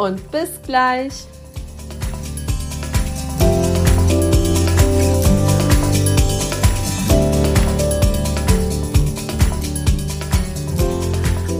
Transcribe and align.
und 0.00 0.30
bis 0.30 0.48
gleich. 0.62 1.12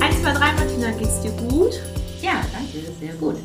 Eins, 0.01 0.23
zwei, 0.23 0.33
drei, 0.33 0.53
Martina, 0.53 0.91
geht's 0.99 1.21
dir 1.21 1.33
gut? 1.33 1.81
Ja, 2.23 2.41
danke, 2.53 2.91
sehr 2.99 3.13
gut. 3.15 3.37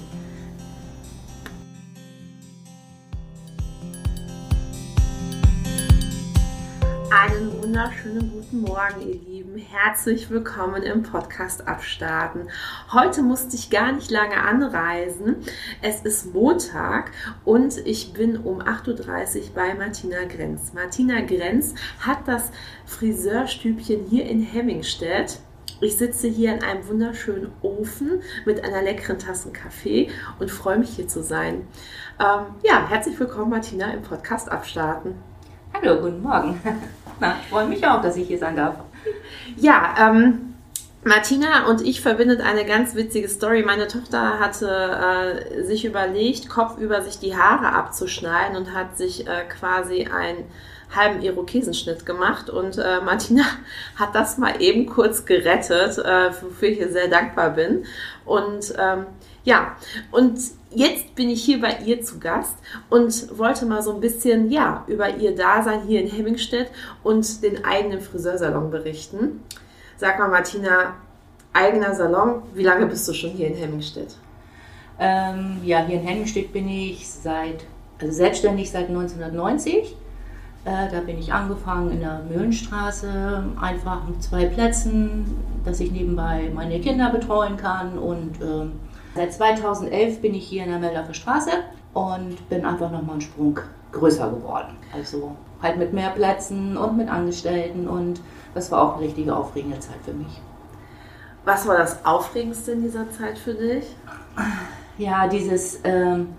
Wunderschönen 7.85 8.31
guten 8.31 8.61
Morgen, 8.61 9.01
ihr 9.01 9.19
Lieben. 9.29 9.57
Herzlich 9.57 10.31
willkommen 10.31 10.81
im 10.81 11.03
Podcast 11.03 11.67
Abstarten. 11.67 12.49
Heute 12.91 13.21
musste 13.21 13.55
ich 13.55 13.69
gar 13.69 13.91
nicht 13.91 14.09
lange 14.09 14.37
anreisen. 14.37 15.35
Es 15.83 16.01
ist 16.01 16.33
Montag 16.33 17.11
und 17.43 17.77
ich 17.85 18.11
bin 18.11 18.37
um 18.37 18.59
8.30 18.59 19.35
Uhr 19.35 19.43
bei 19.53 19.75
Martina 19.75 20.23
Grenz. 20.23 20.73
Martina 20.73 21.21
Grenz 21.21 21.75
hat 21.99 22.27
das 22.27 22.49
Friseurstübchen 22.87 24.05
hier 24.09 24.25
in 24.25 24.41
Hemmingstedt. 24.41 25.37
Ich 25.79 25.95
sitze 25.95 26.27
hier 26.27 26.55
in 26.55 26.63
einem 26.63 26.87
wunderschönen 26.87 27.51
Ofen 27.61 28.23
mit 28.47 28.63
einer 28.63 28.81
leckeren 28.81 29.19
Tasse 29.19 29.51
Kaffee 29.51 30.09
und 30.39 30.49
freue 30.49 30.79
mich 30.79 30.95
hier 30.95 31.07
zu 31.07 31.21
sein. 31.21 31.67
Ähm, 32.19 32.45
ja, 32.63 32.89
herzlich 32.89 33.19
willkommen, 33.19 33.51
Martina, 33.51 33.93
im 33.93 34.01
Podcast 34.01 34.51
Abstarten. 34.51 35.13
Hallo, 35.71 36.01
guten 36.01 36.23
Morgen. 36.23 36.59
Na, 37.19 37.35
freue 37.49 37.67
mich 37.67 37.85
auch, 37.87 38.01
dass 38.01 38.17
ich 38.17 38.27
hier 38.27 38.39
sein 38.39 38.55
darf. 38.55 38.75
Ja, 39.55 39.95
ähm, 39.99 40.55
Martina 41.03 41.67
und 41.67 41.81
ich 41.81 42.01
verbindet 42.01 42.41
eine 42.41 42.65
ganz 42.65 42.95
witzige 42.95 43.29
Story. 43.29 43.63
Meine 43.63 43.87
Tochter 43.87 44.39
hatte 44.39 45.45
äh, 45.47 45.63
sich 45.63 45.85
überlegt, 45.85 46.49
kopfüber 46.49 47.03
sich 47.03 47.19
die 47.19 47.37
Haare 47.37 47.73
abzuschneiden 47.73 48.57
und 48.57 48.73
hat 48.73 48.97
sich 48.97 49.27
äh, 49.27 49.43
quasi 49.47 50.07
einen 50.07 50.45
halben 50.95 51.21
Irokesenschnitt 51.21 52.07
gemacht. 52.07 52.49
Und 52.49 52.79
äh, 52.79 53.01
Martina 53.01 53.43
hat 53.95 54.15
das 54.15 54.39
mal 54.39 54.61
eben 54.61 54.87
kurz 54.87 55.25
gerettet, 55.25 55.99
äh, 55.99 56.31
wofür 56.41 56.69
ich 56.69 56.79
ihr 56.79 56.91
sehr 56.91 57.07
dankbar 57.07 57.51
bin. 57.51 57.85
Und 58.25 58.73
ähm, 58.79 59.05
ja, 59.43 59.75
und 60.09 60.39
jetzt 60.75 61.15
bin 61.15 61.29
ich 61.29 61.43
hier 61.43 61.61
bei 61.61 61.77
ihr 61.85 62.01
zu 62.01 62.19
Gast 62.19 62.55
und 62.89 63.37
wollte 63.37 63.65
mal 63.65 63.81
so 63.81 63.93
ein 63.93 64.01
bisschen, 64.01 64.51
ja, 64.51 64.83
über 64.87 65.15
ihr 65.15 65.35
Dasein 65.35 65.81
hier 65.87 66.01
in 66.01 66.09
Hemmingstedt 66.09 66.69
und 67.03 67.41
den 67.43 67.65
eigenen 67.65 68.01
Friseursalon 68.01 68.69
berichten. 68.69 69.43
Sag 69.97 70.19
mal, 70.19 70.29
Martina, 70.29 70.95
eigener 71.53 71.95
Salon, 71.95 72.43
wie 72.53 72.63
lange 72.63 72.85
bist 72.85 73.07
du 73.07 73.13
schon 73.13 73.31
hier 73.31 73.47
in 73.47 73.55
Hemmingstedt? 73.55 74.15
Ähm, 74.99 75.61
ja, 75.63 75.85
hier 75.85 75.99
in 75.99 76.05
Hemmingstedt 76.05 76.51
bin 76.53 76.67
ich 76.67 77.07
seit, 77.09 77.65
also 77.99 78.13
selbstständig 78.13 78.71
seit 78.71 78.89
1990. 78.89 79.95
Äh, 80.65 80.91
da 80.91 80.99
bin 81.01 81.19
ich 81.19 81.31
angefangen 81.31 81.91
in 81.91 81.99
der 81.99 82.21
Mühlenstraße, 82.29 83.43
einfach 83.61 84.07
mit 84.07 84.23
zwei 84.23 84.45
Plätzen, 84.47 85.25
dass 85.63 85.79
ich 85.79 85.91
nebenbei 85.91 86.49
meine 86.53 86.79
Kinder 86.79 87.11
betreuen 87.11 87.55
kann 87.55 87.97
und 87.97 88.41
ähm, 88.41 88.73
Seit 89.15 89.33
2011 89.33 90.21
bin 90.21 90.33
ich 90.33 90.45
hier 90.45 90.63
in 90.63 90.69
der 90.69 90.79
Meldorfer 90.79 91.13
Straße 91.13 91.51
und 91.93 92.49
bin 92.49 92.65
einfach 92.65 92.91
nochmal 92.91 93.13
einen 93.13 93.21
Sprung 93.21 93.57
größer 93.93 94.29
geworden. 94.29 94.75
Also 94.93 95.31
halt 95.61 95.77
mit 95.77 95.93
mehr 95.93 96.09
Plätzen 96.09 96.75
und 96.75 96.97
mit 96.97 97.07
Angestellten 97.07 97.87
und 97.87 98.19
das 98.53 98.71
war 98.71 98.81
auch 98.81 98.97
eine 98.97 99.05
richtige 99.05 99.33
aufregende 99.33 99.79
Zeit 99.79 99.95
für 100.03 100.13
mich. 100.13 100.41
Was 101.45 101.65
war 101.65 101.77
das 101.77 102.05
Aufregendste 102.05 102.73
in 102.73 102.81
dieser 102.81 103.09
Zeit 103.09 103.37
für 103.37 103.53
dich? 103.53 103.85
Ja, 104.97 105.27
dieses 105.27 105.79
ähm, 105.85 106.29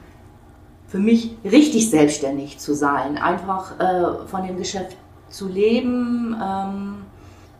für 0.86 0.98
mich 0.98 1.36
richtig 1.44 1.88
selbstständig 1.88 2.58
zu 2.58 2.74
sein, 2.74 3.16
einfach 3.16 3.80
äh, 3.80 4.26
von 4.26 4.46
dem 4.46 4.58
Geschäft 4.58 4.96
zu 5.30 5.48
leben. 5.48 6.36
Ähm, 6.42 7.05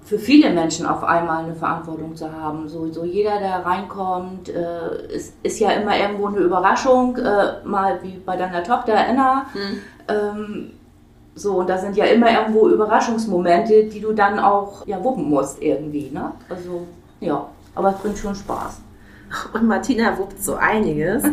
für 0.07 0.21
viele 0.21 0.51
Menschen 0.51 0.87
auf 0.87 1.03
einmal 1.03 1.45
eine 1.45 1.55
Verantwortung 1.55 2.15
zu 2.15 2.33
haben. 2.33 2.69
So, 2.69 2.93
so 2.93 3.05
jeder, 3.05 3.41
der 3.41 3.67
reinkommt, 3.67 4.49
äh, 4.49 5.13
ist, 5.13 5.35
ist 5.43 5.59
ja 5.59 5.71
immer 5.73 5.99
irgendwo 5.99 6.29
eine 6.29 6.39
Überraschung, 6.39 7.17
äh, 7.17 7.65
mal 7.65 7.99
wie 8.03 8.23
bei 8.25 8.37
deiner 8.37 8.63
Tochter 8.63 8.95
Anna. 8.97 9.47
Mhm. 9.53 9.83
Ähm, 10.07 10.71
so, 11.35 11.57
und 11.57 11.69
da 11.69 11.77
sind 11.77 11.97
ja 11.97 12.05
immer 12.05 12.31
irgendwo 12.31 12.69
Überraschungsmomente, 12.69 13.85
die 13.85 14.01
du 14.01 14.13
dann 14.13 14.39
auch 14.39 14.87
ja, 14.87 15.03
wuppen 15.03 15.29
musst 15.29 15.61
irgendwie. 15.61 16.09
Ne? 16.11 16.31
Also, 16.49 16.87
ja, 17.19 17.45
aber 17.75 17.91
es 17.91 17.97
bringt 17.97 18.19
schon 18.19 18.37
Spaß. 18.37 18.81
Und 19.55 19.67
Martina 19.67 20.17
wuppt 20.17 20.41
so 20.41 20.55
einiges. 20.55 21.25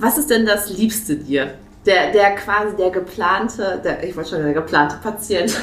Was 0.00 0.16
ist 0.16 0.30
denn 0.30 0.46
das 0.46 0.70
Liebste 0.70 1.16
dir? 1.16 1.50
Der, 1.88 2.12
der 2.12 2.34
quasi 2.34 2.76
der 2.76 2.90
geplante, 2.90 3.80
der, 3.82 4.04
ich 4.04 4.14
wollte 4.14 4.30
schon 4.30 4.42
der 4.42 4.52
geplante 4.52 4.96
Patient, 5.02 5.58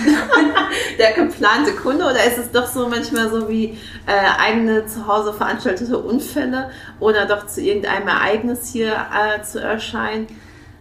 der 0.99 1.11
geplante 1.13 1.73
Kunde 1.73 2.03
oder 2.03 2.25
ist 2.25 2.39
es 2.39 2.51
doch 2.51 2.65
so 2.65 2.89
manchmal 2.89 3.29
so 3.29 3.47
wie 3.47 3.77
äh, 4.07 4.41
eigene 4.43 4.87
zu 4.87 5.05
Hause 5.05 5.33
veranstaltete 5.33 5.99
Unfälle 5.99 6.71
oder 6.99 7.27
doch 7.27 7.45
zu 7.45 7.61
irgendeinem 7.61 8.07
Ereignis 8.07 8.71
hier 8.71 8.93
äh, 8.93 9.43
zu 9.43 9.61
erscheinen? 9.61 10.25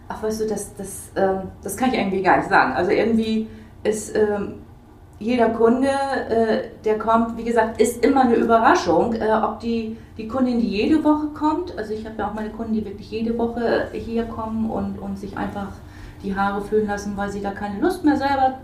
Ach, 0.07 0.23
weißt 0.23 0.41
du, 0.41 0.47
das, 0.47 0.75
das, 0.75 1.11
ähm, 1.15 1.51
das 1.61 1.77
kann 1.77 1.93
ich 1.93 1.99
irgendwie 1.99 2.23
gar 2.23 2.37
nicht 2.37 2.49
sagen. 2.49 2.73
Also 2.73 2.89
irgendwie 2.89 3.47
ist 3.83 4.15
ähm, 4.15 4.64
jeder 5.19 5.49
Kunde, 5.49 5.87
äh, 5.87 6.63
der 6.83 6.97
kommt, 6.97 7.37
wie 7.37 7.43
gesagt, 7.43 7.79
ist 7.79 8.03
immer 8.03 8.21
eine 8.21 8.35
Überraschung, 8.35 9.13
äh, 9.13 9.31
ob 9.31 9.59
die, 9.59 9.97
die 10.17 10.27
Kundin, 10.27 10.59
die 10.59 10.67
jede 10.67 11.03
Woche 11.03 11.27
kommt, 11.27 11.77
also 11.77 11.93
ich 11.93 12.05
habe 12.05 12.15
ja 12.17 12.29
auch 12.29 12.33
meine 12.33 12.49
Kunden, 12.49 12.73
die 12.73 12.83
wirklich 12.83 13.09
jede 13.11 13.37
Woche 13.37 13.87
hier 13.93 14.25
kommen 14.25 14.69
und, 14.69 14.99
und 14.99 15.17
sich 15.17 15.37
einfach 15.37 15.69
die 16.23 16.35
Haare 16.35 16.61
föhnen 16.61 16.87
lassen, 16.87 17.15
weil 17.15 17.29
sie 17.29 17.41
da 17.41 17.51
keine 17.51 17.79
Lust 17.79 18.03
mehr 18.03 18.17
selber 18.17 18.55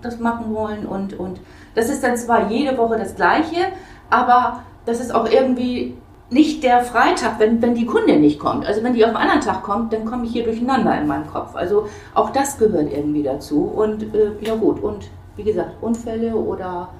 das 0.00 0.18
machen 0.18 0.54
wollen 0.54 0.86
und, 0.86 1.18
und 1.18 1.40
das 1.74 1.88
ist 1.88 2.02
dann 2.04 2.16
zwar 2.16 2.50
jede 2.50 2.76
Woche 2.76 2.98
das 2.98 3.16
Gleiche, 3.16 3.66
aber 4.10 4.60
das 4.86 5.00
ist 5.00 5.14
auch 5.14 5.28
irgendwie 5.28 5.96
nicht 6.30 6.62
der 6.62 6.82
Freitag, 6.82 7.38
wenn, 7.38 7.60
wenn 7.62 7.74
die 7.74 7.86
Kundin 7.86 8.20
nicht 8.20 8.38
kommt. 8.38 8.66
Also 8.66 8.82
wenn 8.82 8.94
die 8.94 9.04
auf 9.04 9.14
einen 9.14 9.30
anderen 9.30 9.40
Tag 9.40 9.62
kommt, 9.62 9.92
dann 9.92 10.04
komme 10.04 10.24
ich 10.24 10.32
hier 10.32 10.44
durcheinander 10.44 10.98
in 10.98 11.06
meinem 11.06 11.26
Kopf. 11.26 11.54
Also 11.54 11.86
auch 12.14 12.30
das 12.30 12.58
gehört 12.58 12.92
irgendwie 12.92 13.22
dazu 13.22 13.64
und 13.64 14.14
äh, 14.14 14.32
ja 14.40 14.54
gut 14.56 14.82
und 14.82 15.08
wie 15.36 15.44
gesagt, 15.44 15.82
Unfälle 15.82 16.34
oder 16.34 16.90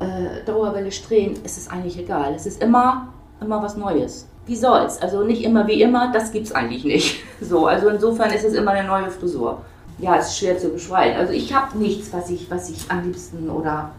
äh, 0.00 0.44
Dauerwelle 0.44 0.92
Strähnen, 0.92 1.42
ist 1.44 1.58
es 1.58 1.68
eigentlich 1.68 1.98
egal. 1.98 2.34
Es 2.34 2.46
ist 2.46 2.62
immer, 2.62 3.08
immer 3.40 3.62
was 3.62 3.76
Neues. 3.76 4.28
Wie 4.46 4.56
soll's? 4.56 5.00
Also 5.02 5.24
nicht 5.24 5.42
immer 5.42 5.66
wie 5.66 5.82
immer, 5.82 6.12
das 6.12 6.32
gibt's 6.32 6.52
eigentlich 6.52 6.84
nicht. 6.84 7.22
So, 7.38 7.66
also 7.66 7.90
insofern 7.90 8.30
ist 8.30 8.44
es 8.44 8.54
immer 8.54 8.70
eine 8.70 8.88
neue 8.88 9.10
Frisur. 9.10 9.60
Ja, 9.98 10.16
es 10.16 10.28
ist 10.28 10.38
schwer 10.38 10.58
zu 10.58 10.70
beschreiben. 10.70 11.16
Also 11.18 11.34
ich 11.34 11.54
habe 11.54 11.76
nichts, 11.76 12.10
was 12.10 12.30
ich, 12.30 12.50
was 12.50 12.70
ich 12.70 12.90
am 12.90 13.04
liebsten 13.04 13.50
oder 13.50 13.90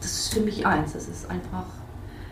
das 0.00 0.12
ist 0.12 0.34
für 0.34 0.40
mich 0.40 0.64
eins. 0.64 0.92
Das 0.92 1.08
ist 1.08 1.28
einfach 1.28 1.64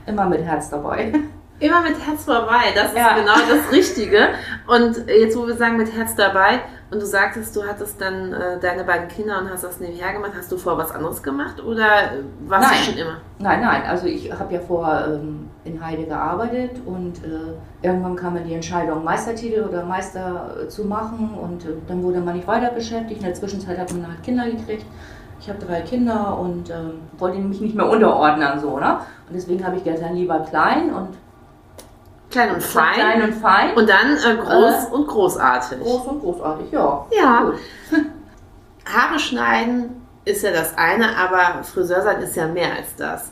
immer 0.07 0.27
mit 0.27 0.43
Herz 0.43 0.71
dabei. 0.71 1.13
Immer 1.59 1.83
mit 1.83 1.95
Herz 2.05 2.25
dabei, 2.25 2.73
das 2.75 2.93
ja. 2.93 3.11
ist 3.11 3.17
genau 3.19 3.35
das 3.35 3.71
Richtige. 3.71 4.31
Und 4.67 5.07
jetzt, 5.07 5.37
wo 5.39 5.47
wir 5.47 5.55
sagen 5.55 5.77
mit 5.77 5.93
Herz 5.93 6.17
dabei, 6.17 6.61
und 6.93 7.01
du 7.01 7.07
sagtest, 7.07 7.57
du 7.57 7.65
hattest 7.65 7.99
dann 8.01 8.35
äh, 8.35 8.61
deine 8.61 8.85
beiden 8.85 9.09
Kinder 9.09 9.39
und 9.39 9.51
hast 9.51 9.65
das 9.65 9.81
nebenher 9.81 10.13
gemacht, 10.13 10.33
hast 10.37 10.53
du 10.53 10.59
vorher 10.59 10.85
was 10.85 10.95
anderes 10.95 11.23
gemacht 11.23 11.63
oder 11.65 11.87
warst 12.47 12.69
nein. 12.69 12.79
du 12.79 12.91
schon 12.91 12.99
immer? 12.99 13.17
Nein, 13.39 13.63
nein, 13.63 13.83
also 13.89 14.07
ich 14.07 14.31
habe 14.31 14.53
ja 14.53 14.61
vorher 14.61 15.15
ähm, 15.15 15.49
in 15.65 15.83
Heide 15.83 16.05
gearbeitet 16.05 16.73
und 16.85 17.17
äh, 17.25 17.55
irgendwann 17.81 18.15
kam 18.15 18.35
dann 18.35 18.47
die 18.47 18.53
Entscheidung, 18.53 19.05
Meistertitel 19.05 19.63
oder 19.63 19.87
Meister 19.87 20.55
äh, 20.65 20.69
zu 20.69 20.85
machen 20.85 21.31
und 21.41 21.65
äh, 21.65 21.69
dann 21.89 22.03
wurde 22.03 22.21
man 22.21 22.37
nicht 22.37 22.47
weiter 22.47 22.71
beschäftigt. 22.71 23.21
In 23.21 23.27
der 23.27 23.35
Zwischenzeit 23.35 23.79
hat 23.79 23.91
man 23.95 24.07
halt 24.07 24.23
Kinder 24.23 24.45
gekriegt. 24.45 24.85
Ich 25.41 25.49
habe 25.49 25.65
drei 25.65 25.81
Kinder 25.81 26.39
und 26.39 26.69
ähm, 26.69 27.01
wollte 27.17 27.39
mich 27.39 27.61
nicht 27.61 27.75
mehr 27.75 27.89
unterordnen 27.89 28.61
so, 28.61 28.79
ne? 28.79 28.99
Und 29.29 29.35
deswegen 29.35 29.65
habe 29.67 29.77
ich 29.77 29.85
gedacht, 29.85 30.03
dann 30.03 30.15
lieber 30.15 30.41
klein 30.41 30.93
und 30.93 31.09
Klein 32.33 32.55
und 32.55 32.63
fein. 32.63 32.95
Klein 32.95 33.23
und 33.23 33.35
fein. 33.35 33.75
Und 33.75 33.89
dann 33.89 34.17
äh, 34.17 34.37
groß 34.37 34.89
äh, 34.89 34.95
und 34.95 35.07
großartig. 35.07 35.81
Groß 35.81 36.07
und 36.07 36.21
großartig, 36.21 36.73
ja. 36.73 37.07
Ja. 37.13 37.53
Haare 38.87 39.19
schneiden 39.19 40.03
ist 40.25 40.43
ja 40.43 40.51
das 40.51 40.77
eine, 40.77 41.17
aber 41.17 41.63
Friseur 41.63 42.03
sein 42.03 42.21
ist 42.23 42.35
ja 42.35 42.49
mehr 42.49 42.75
als 42.77 42.97
das. 42.97 43.31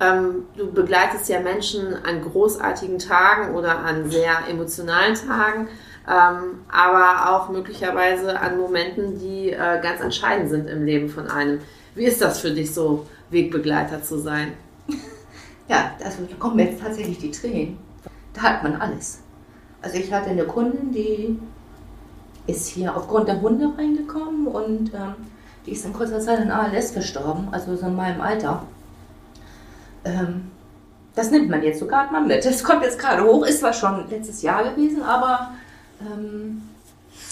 Ähm, 0.00 0.46
du 0.56 0.72
begleitest 0.72 1.28
ja 1.28 1.40
Menschen 1.40 1.94
an 2.04 2.22
großartigen 2.22 2.98
Tagen 2.98 3.54
oder 3.54 3.78
an 3.78 4.10
sehr 4.10 4.32
emotionalen 4.48 5.14
Tagen. 5.14 5.68
ähm, 6.08 6.64
aber 6.68 7.30
auch 7.32 7.48
möglicherweise 7.48 8.40
an 8.40 8.58
Momenten, 8.58 9.20
die 9.20 9.50
äh, 9.52 9.80
ganz 9.80 10.00
entscheidend 10.00 10.50
sind 10.50 10.68
im 10.68 10.84
Leben 10.84 11.08
von 11.08 11.28
einem. 11.28 11.60
Wie 11.94 12.06
ist 12.06 12.20
das 12.20 12.40
für 12.40 12.50
dich 12.50 12.74
so, 12.74 13.06
Wegbegleiter 13.30 14.02
zu 14.02 14.18
sein? 14.18 14.54
Ja, 15.68 15.92
also 16.04 16.24
da 16.28 16.34
kommen 16.36 16.58
jetzt 16.58 16.82
tatsächlich 16.82 17.18
die 17.18 17.30
Tränen. 17.30 17.78
Da 18.34 18.42
hat 18.42 18.62
man 18.62 18.76
alles. 18.76 19.20
Also 19.82 19.98
ich 19.98 20.12
hatte 20.12 20.30
eine 20.30 20.44
Kundin, 20.44 20.92
die 20.92 21.38
ist 22.46 22.68
hier 22.68 22.96
aufgrund 22.96 23.28
der 23.28 23.40
Hunde 23.40 23.72
reingekommen 23.76 24.46
und 24.46 24.92
ähm, 24.94 25.14
die 25.66 25.72
ist 25.72 25.84
in 25.84 25.92
kurzer 25.92 26.20
Zeit 26.20 26.40
in 26.40 26.50
ALS 26.50 26.90
verstorben, 26.90 27.48
also 27.52 27.76
so 27.76 27.86
in 27.86 27.96
meinem 27.96 28.20
Alter. 28.20 28.64
Ähm, 30.04 30.50
das 31.14 31.30
nimmt 31.30 31.50
man 31.50 31.62
jetzt 31.62 31.80
sogar 31.80 32.10
mal 32.10 32.22
mit. 32.22 32.44
Das 32.44 32.64
kommt 32.64 32.82
jetzt 32.82 32.98
gerade 32.98 33.22
hoch, 33.22 33.44
ist 33.44 33.60
zwar 33.60 33.72
schon 33.72 34.08
letztes 34.08 34.42
Jahr 34.42 34.64
gewesen, 34.70 35.02
aber 35.02 35.52
ähm, 36.00 36.62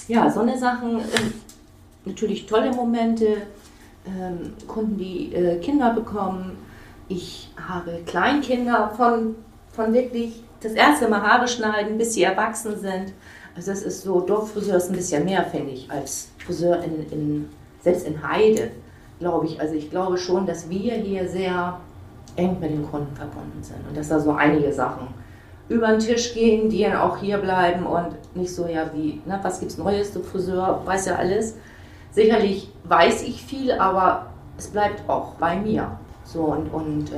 ja, 0.07 0.29
so 0.29 0.41
eine 0.41 0.57
Sachen, 0.57 0.99
äh, 0.99 1.03
natürlich 2.05 2.45
tolle 2.45 2.71
Momente, 2.71 3.37
ähm, 4.05 4.53
Kunden, 4.67 4.97
die 4.97 5.33
äh, 5.33 5.59
Kinder 5.59 5.93
bekommen. 5.93 6.57
Ich 7.07 7.51
habe 7.67 8.01
Kleinkinder 8.05 8.91
von, 8.95 9.35
von 9.73 9.93
wirklich 9.93 10.43
das 10.61 10.73
erste 10.73 11.07
Mal 11.07 11.21
Haare 11.21 11.47
schneiden, 11.47 11.97
bis 11.97 12.13
sie 12.13 12.23
erwachsen 12.23 12.79
sind. 12.79 13.13
Also 13.55 13.71
das 13.71 13.81
ist 13.81 14.03
so, 14.03 14.21
Dorffriseur 14.21 14.77
ist 14.77 14.89
ein 14.89 14.95
bisschen 14.95 15.25
mehr, 15.25 15.43
finde 15.43 15.71
ich, 15.71 15.91
als 15.91 16.29
Friseur 16.45 16.81
in, 16.83 17.09
in, 17.11 17.49
selbst 17.81 18.07
in 18.07 18.25
Heide, 18.27 18.71
glaube 19.19 19.47
ich. 19.47 19.59
Also 19.59 19.73
ich 19.73 19.89
glaube 19.89 20.17
schon, 20.17 20.45
dass 20.45 20.69
wir 20.69 20.93
hier 20.93 21.27
sehr 21.27 21.77
eng 22.37 22.59
mit 22.59 22.71
den 22.71 22.89
Kunden 22.89 23.13
verbunden 23.15 23.61
sind 23.61 23.85
und 23.87 23.97
dass 23.97 24.07
da 24.07 24.19
so 24.19 24.31
einige 24.31 24.71
Sachen 24.71 25.07
über 25.67 25.87
den 25.87 25.99
Tisch 25.99 26.33
gehen, 26.33 26.69
die 26.69 26.83
dann 26.83 26.97
auch 26.97 27.17
hier 27.17 27.37
bleiben 27.37 27.85
und 27.85 28.15
nicht 28.35 28.53
so, 28.53 28.67
ja, 28.67 28.89
wie, 28.93 29.21
ne, 29.25 29.39
was 29.41 29.59
gibt's 29.59 29.77
Neues, 29.77 30.13
du 30.13 30.21
Friseur, 30.21 30.81
weiß 30.85 31.07
ja 31.07 31.15
alles. 31.15 31.55
Sicherlich 32.11 32.71
weiß 32.83 33.23
ich 33.23 33.43
viel, 33.43 33.71
aber 33.73 34.27
es 34.57 34.67
bleibt 34.67 35.09
auch 35.09 35.35
bei 35.35 35.55
mir. 35.55 35.97
So 36.25 36.41
und, 36.43 36.67
und 36.73 37.11
äh, 37.11 37.15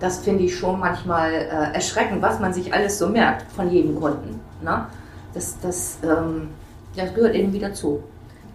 das 0.00 0.18
finde 0.18 0.44
ich 0.44 0.56
schon 0.56 0.80
manchmal 0.80 1.32
äh, 1.32 1.74
erschreckend, 1.74 2.22
was 2.22 2.38
man 2.38 2.52
sich 2.52 2.72
alles 2.72 2.98
so 2.98 3.08
merkt 3.08 3.50
von 3.52 3.70
jedem 3.70 3.96
Kunden. 3.96 4.40
Ne? 4.62 4.86
Das, 5.34 5.58
das, 5.60 5.98
ähm, 6.02 6.48
das 6.96 7.14
gehört 7.14 7.34
eben 7.34 7.52
wieder 7.52 7.72
zu. 7.72 8.02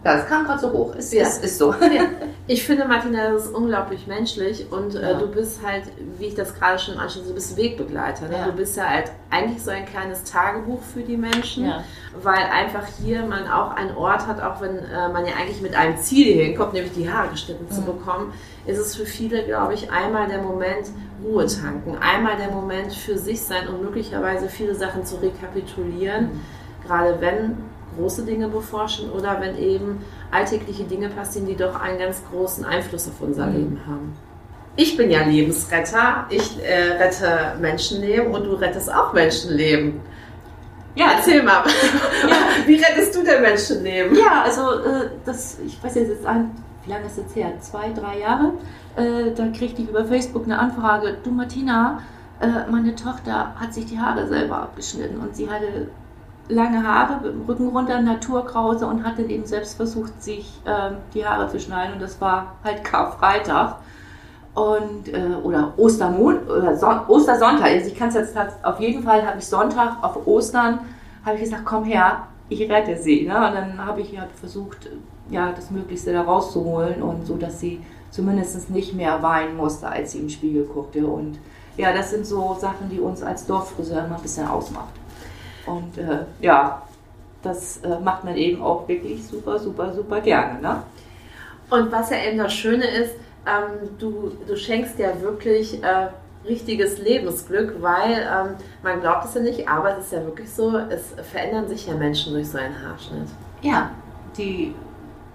Ja, 0.04 0.18
das 0.18 0.28
kam 0.28 0.44
gerade 0.44 0.60
so 0.60 0.72
hoch. 0.72 0.96
Ist, 0.96 1.14
ja. 1.14 1.24
ist, 1.24 1.44
ist 1.44 1.58
so. 1.58 1.72
Ja. 1.74 2.04
Ich 2.46 2.66
finde, 2.66 2.86
Martina, 2.86 3.32
das 3.32 3.46
ist 3.46 3.56
unglaublich 3.56 4.06
menschlich 4.06 4.70
und 4.70 4.96
äh, 4.96 5.18
du 5.18 5.28
bist 5.28 5.66
halt, 5.66 5.84
wie 6.18 6.26
ich 6.26 6.36
das 6.36 6.54
gerade 6.56 6.78
schon 6.78 6.98
anschließe, 6.98 7.30
du 7.30 7.34
bist 7.34 7.56
Wegbegleiter. 7.56 8.28
Ne? 8.28 8.44
Du 8.46 8.52
bist 8.52 8.76
ja 8.76 8.90
halt 8.90 9.12
eigentlich 9.30 9.64
so 9.64 9.72
ein 9.72 9.86
kleines 9.86 10.26
Tagebuch 10.26 10.82
für 10.82 11.04
die 11.04 11.16
Menschen, 11.16 11.72
weil 12.22 12.44
einfach 12.52 12.86
hier 13.02 13.26
man 13.26 13.48
auch 13.48 13.72
einen 13.72 13.96
Ort 13.96 14.28
hat, 14.28 14.42
auch 14.42 14.60
wenn 14.60 14.78
äh, 14.78 15.08
man 15.14 15.26
ja 15.26 15.36
eigentlich 15.40 15.62
mit 15.62 15.74
einem 15.74 15.98
Ziel 15.98 16.34
hinkommt, 16.34 16.74
nämlich 16.74 16.92
die 16.92 17.10
Haare 17.10 17.30
geschnitten 17.30 17.66
mhm. 17.70 17.74
zu 17.74 17.82
bekommen, 17.84 18.34
ist 18.66 18.78
es 18.78 18.96
für 18.96 19.06
viele, 19.06 19.46
glaube 19.46 19.74
ich, 19.74 19.90
einmal 19.90 20.28
der 20.28 20.42
Moment 20.42 20.88
Ruhe 21.24 21.48
tanken, 21.48 21.98
einmal 22.00 22.38
der 22.38 22.52
Moment 22.52 22.94
für 22.94 23.18
sich 23.18 23.42
sein 23.42 23.68
und 23.68 23.82
möglicherweise 23.82 24.50
viele 24.50 24.76
Sachen 24.76 25.06
zu 25.06 25.18
rekapitulieren, 25.18 26.26
mhm. 26.26 26.42
gerade 26.86 27.20
wenn 27.20 27.58
große 27.98 28.24
Dinge 28.26 28.48
beforschen 28.48 29.12
oder 29.12 29.40
wenn 29.40 29.58
eben 29.58 30.04
alltägliche 30.32 30.84
Dinge 30.84 31.10
passieren, 31.10 31.48
die 31.48 31.56
doch 31.56 31.80
einen 31.80 32.00
ganz 32.00 32.22
großen 32.32 32.66
Einfluss 32.66 33.08
auf 33.08 33.22
unser 33.22 33.48
mhm. 33.48 33.56
Leben 33.56 33.82
haben. 33.88 34.18
Ich 34.76 34.98
bin 34.98 35.12
ja 35.12 35.24
Lebensretter, 35.24 36.26
ich 36.30 36.64
äh, 36.64 36.94
rette 36.94 37.56
Menschenleben 37.62 38.34
und 38.34 38.44
du 38.44 38.54
rettest 38.54 38.92
auch 38.92 39.14
Menschenleben. 39.14 40.02
Ja, 40.96 41.12
erzähl 41.16 41.44
mal. 41.44 41.64
Ja. 42.28 42.36
Wie 42.68 42.76
rettest 42.76 43.16
du 43.16 43.24
denn 43.24 43.42
Menschenleben? 43.42 44.16
Ja, 44.16 44.44
also 44.44 44.80
äh, 44.80 45.10
das, 45.26 45.58
ich 45.66 45.84
weiß 45.84 45.96
jetzt 45.96 46.26
ein, 46.26 46.52
wie 46.86 46.92
lange 46.92 47.06
ist 47.06 47.18
das 47.18 47.36
her? 47.36 47.54
Zwei, 47.60 47.92
drei 47.92 48.20
Jahre. 48.20 48.54
Äh, 48.96 49.34
da 49.36 49.48
kriegte 49.48 49.82
ich 49.82 49.90
über 49.90 50.06
Facebook 50.06 50.44
eine 50.46 50.60
Anfrage. 50.60 51.18
Du 51.24 51.32
Martina, 51.32 52.00
äh, 52.40 52.70
meine 52.70 52.96
Tochter 52.96 53.56
hat 53.56 53.74
sich 53.74 53.86
die 53.86 54.00
Haare 54.00 54.28
selber 54.28 54.58
abgeschnitten 54.58 55.20
und 55.20 55.36
sie 55.36 55.50
hatte 55.50 55.88
lange 56.50 56.86
Haare, 56.86 57.34
Rücken 57.48 57.70
runter, 57.70 58.02
Naturkrause 58.02 58.86
und 58.86 59.04
hat 59.04 59.18
dann 59.18 59.30
eben 59.30 59.46
selbst 59.46 59.76
versucht, 59.76 60.22
sich 60.22 60.62
äh, 60.66 60.92
die 61.14 61.26
Haare 61.26 61.50
zu 61.50 61.60
schneiden. 61.60 61.94
Und 61.94 62.02
das 62.02 62.20
war 62.20 62.56
halt 62.64 62.84
Karfreitag. 62.84 63.78
Und, 64.54 65.12
äh, 65.12 65.34
oder 65.42 65.74
Ostermond 65.78 66.48
oder 66.48 66.78
Son 66.78 67.00
Ostersonntag. 67.08 67.72
Also 67.72 67.88
ich 67.88 67.96
kann 67.96 68.10
es 68.10 68.14
jetzt 68.14 68.38
auf 68.62 68.80
jeden 68.80 69.02
Fall 69.02 69.26
habe 69.26 69.40
ich 69.40 69.48
Sonntag 69.48 69.98
auf 70.04 70.28
Ostern 70.28 70.80
habe 71.26 71.38
ich 71.38 71.44
gesagt, 71.44 71.66
komm 71.66 71.86
her, 71.86 72.28
ich 72.50 72.70
rette 72.70 72.98
sie. 72.98 73.26
Ne? 73.26 73.36
Und 73.36 73.56
dann 73.56 73.84
habe 73.84 74.02
ich 74.02 74.20
halt 74.20 74.32
versucht, 74.32 74.90
ja, 75.30 75.52
das 75.52 75.72
Möglichste 75.72 76.14
da 76.14 76.22
rauszuholen 76.22 77.02
und 77.02 77.26
so, 77.26 77.38
dass 77.38 77.60
sie 77.60 77.82
zumindest 78.12 78.70
nicht 78.70 78.94
mehr 78.94 79.22
weinen 79.24 79.58
musste, 79.58 79.88
als 79.88 80.12
sie 80.12 80.20
im 80.20 80.30
Spiegel 80.30 80.66
guckte. 80.66 81.06
Und 81.06 81.40
ja, 81.78 81.94
das 81.94 82.12
sind 82.12 82.26
so 82.26 82.56
Sachen, 82.60 82.90
die 82.90 83.00
uns 83.00 83.24
als 83.24 83.46
Dorffriseur 83.46 84.06
immer 84.06 84.18
ein 84.18 84.22
bisschen 84.22 84.48
ausmacht. 84.48 84.94
Und 85.66 85.98
äh, 85.98 86.26
ja, 86.42 86.84
das 87.42 87.78
äh, 87.78 88.00
macht 88.00 88.24
man 88.24 88.36
eben 88.38 88.62
auch 88.62 88.88
wirklich 88.88 89.26
super, 89.26 89.60
super, 89.60 89.94
super 89.94 90.22
gerne. 90.22 90.62
Ne? 90.62 90.84
Und 91.70 91.92
was 91.92 92.10
ja 92.10 92.18
eben 92.18 92.38
das 92.38 92.54
Schöne 92.54 92.86
ist, 92.86 93.16
ähm, 93.46 93.90
du, 94.00 94.32
du 94.48 94.56
schenkst 94.56 95.00
ja 95.00 95.20
wirklich 95.22 95.84
äh, 95.84 96.10
richtiges 96.48 97.00
Lebensglück, 97.00 97.82
weil 97.82 98.12
ähm, 98.12 98.56
man 98.84 99.02
glaubt 99.02 99.26
es 99.26 99.34
ja 99.34 99.42
nicht, 99.42 99.68
aber 99.68 99.98
es 99.98 100.06
ist 100.06 100.14
ja 100.14 100.24
wirklich 100.26 100.52
so, 100.52 100.78
es 100.78 101.14
verändern 101.30 101.68
sich 101.68 101.88
ja 101.88 101.94
Menschen 101.94 102.34
durch 102.34 102.50
so 102.50 102.58
einen 102.58 102.76
Haarschnitt. 102.82 103.30
Ja, 103.62 103.92
die, 104.38 104.74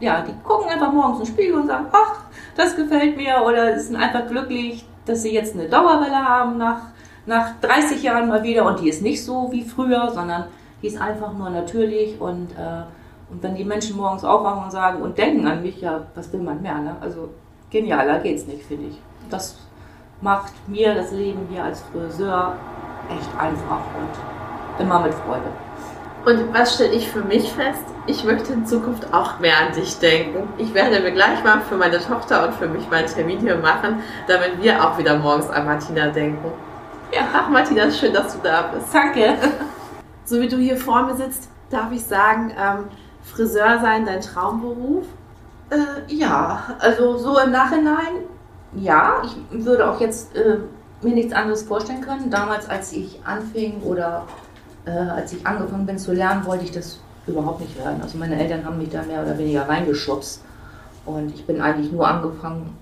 ja, 0.00 0.22
die 0.22 0.34
gucken 0.44 0.70
einfach 0.70 0.92
morgens 0.92 1.18
den 1.18 1.26
Spiegel 1.26 1.54
und 1.56 1.66
sagen, 1.66 1.86
ach, 1.92 2.22
das 2.56 2.76
gefällt 2.76 3.16
mir 3.16 3.42
oder 3.44 3.78
sind 3.78 3.96
einfach 3.96 4.26
glücklich, 4.28 4.86
dass 5.06 5.22
sie 5.22 5.32
jetzt 5.32 5.54
eine 5.54 5.68
Dauerwelle 5.68 6.16
haben 6.16 6.58
nach 6.58 6.80
nach 7.28 7.60
30 7.60 8.02
Jahren 8.02 8.28
mal 8.28 8.42
wieder 8.42 8.64
und 8.64 8.80
die 8.80 8.88
ist 8.88 9.02
nicht 9.02 9.22
so 9.22 9.52
wie 9.52 9.62
früher, 9.62 10.10
sondern 10.10 10.44
die 10.82 10.86
ist 10.86 11.00
einfach 11.00 11.32
nur 11.34 11.50
natürlich 11.50 12.18
und, 12.20 12.52
äh, 12.52 12.82
und 13.30 13.42
wenn 13.42 13.54
die 13.54 13.64
Menschen 13.64 13.96
morgens 13.96 14.24
aufwachen 14.24 14.64
und 14.64 14.70
sagen 14.70 15.02
und 15.02 15.18
denken 15.18 15.46
an 15.46 15.62
mich, 15.62 15.80
ja, 15.82 16.06
was 16.14 16.32
will 16.32 16.40
man 16.40 16.62
mehr, 16.62 16.78
ne? 16.78 16.96
Also 17.00 17.28
genialer 17.70 18.20
geht's 18.20 18.46
nicht, 18.46 18.64
finde 18.64 18.88
ich. 18.88 18.98
Das 19.28 19.58
macht 20.22 20.52
mir 20.66 20.94
das 20.94 21.12
Leben 21.12 21.46
hier 21.50 21.64
als 21.64 21.82
Friseur 21.82 22.54
echt 23.10 23.30
einfach 23.38 23.82
und 23.98 24.82
immer 24.82 25.00
mit 25.00 25.12
Freude. 25.12 25.67
Und 26.28 26.52
was 26.52 26.74
stelle 26.74 26.92
ich 26.92 27.08
für 27.08 27.22
mich 27.22 27.50
fest? 27.50 27.84
Ich 28.06 28.22
möchte 28.22 28.52
in 28.52 28.66
Zukunft 28.66 29.14
auch 29.14 29.38
mehr 29.38 29.54
an 29.66 29.72
dich 29.72 29.98
denken. 29.98 30.46
Ich 30.58 30.74
werde 30.74 31.00
mir 31.00 31.12
gleich 31.12 31.42
mal 31.42 31.62
für 31.62 31.76
meine 31.76 31.98
Tochter 31.98 32.46
und 32.46 32.54
für 32.56 32.66
mich 32.66 32.86
meinen 32.90 33.06
Termin 33.06 33.38
hier 33.40 33.56
machen, 33.56 34.02
damit 34.26 34.60
wir 34.60 34.84
auch 34.84 34.98
wieder 34.98 35.16
morgens 35.16 35.48
an 35.48 35.64
Martina 35.64 36.08
denken. 36.08 36.52
Ja, 37.14 37.22
ach 37.32 37.48
Martina, 37.48 37.90
schön, 37.90 38.12
dass 38.12 38.34
du 38.34 38.40
da 38.42 38.60
bist. 38.74 38.92
Danke. 38.92 39.36
So 40.26 40.38
wie 40.42 40.48
du 40.48 40.58
hier 40.58 40.76
vor 40.76 41.06
mir 41.06 41.16
sitzt, 41.16 41.48
darf 41.70 41.90
ich 41.90 42.04
sagen, 42.04 42.52
ähm, 42.62 42.84
Friseur 43.22 43.78
sein 43.80 44.04
dein 44.04 44.20
Traumberuf? 44.20 45.06
Äh, 45.70 46.12
ja, 46.14 46.76
also 46.80 47.16
so 47.16 47.38
im 47.38 47.50
Nachhinein, 47.50 48.26
ja. 48.74 49.22
Ich 49.24 49.64
würde 49.64 49.90
auch 49.90 49.98
jetzt 50.02 50.36
äh, 50.36 50.58
mir 51.00 51.14
nichts 51.14 51.32
anderes 51.32 51.62
vorstellen 51.62 52.02
können. 52.02 52.28
Damals, 52.28 52.68
als 52.68 52.92
ich 52.92 53.18
anfing 53.24 53.80
oder 53.80 54.26
äh, 54.88 55.10
als 55.10 55.32
ich 55.32 55.46
angefangen 55.46 55.86
bin 55.86 55.98
zu 55.98 56.12
lernen, 56.12 56.44
wollte 56.46 56.64
ich 56.64 56.72
das 56.72 56.98
überhaupt 57.26 57.60
nicht 57.60 57.78
werden. 57.78 58.00
Also 58.02 58.16
meine 58.18 58.38
Eltern 58.38 58.64
haben 58.64 58.78
mich 58.78 58.88
da 58.88 59.02
mehr 59.02 59.22
oder 59.22 59.36
weniger 59.36 59.68
reingeschubst. 59.68 60.42
Und 61.04 61.34
ich 61.34 61.46
bin 61.46 61.60
eigentlich 61.60 61.92
nur 61.92 62.06
angefangen, 62.06 62.76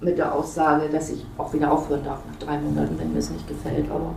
mit 0.00 0.16
der 0.16 0.34
Aussage, 0.34 0.88
dass 0.88 1.10
ich 1.10 1.26
auch 1.36 1.52
wieder 1.52 1.70
aufhören 1.70 2.02
darf 2.04 2.20
nach 2.26 2.46
drei 2.46 2.58
Monaten, 2.58 2.98
wenn 2.98 3.12
mir 3.12 3.18
es 3.18 3.30
nicht 3.30 3.46
gefällt. 3.46 3.90
Aber 3.90 4.14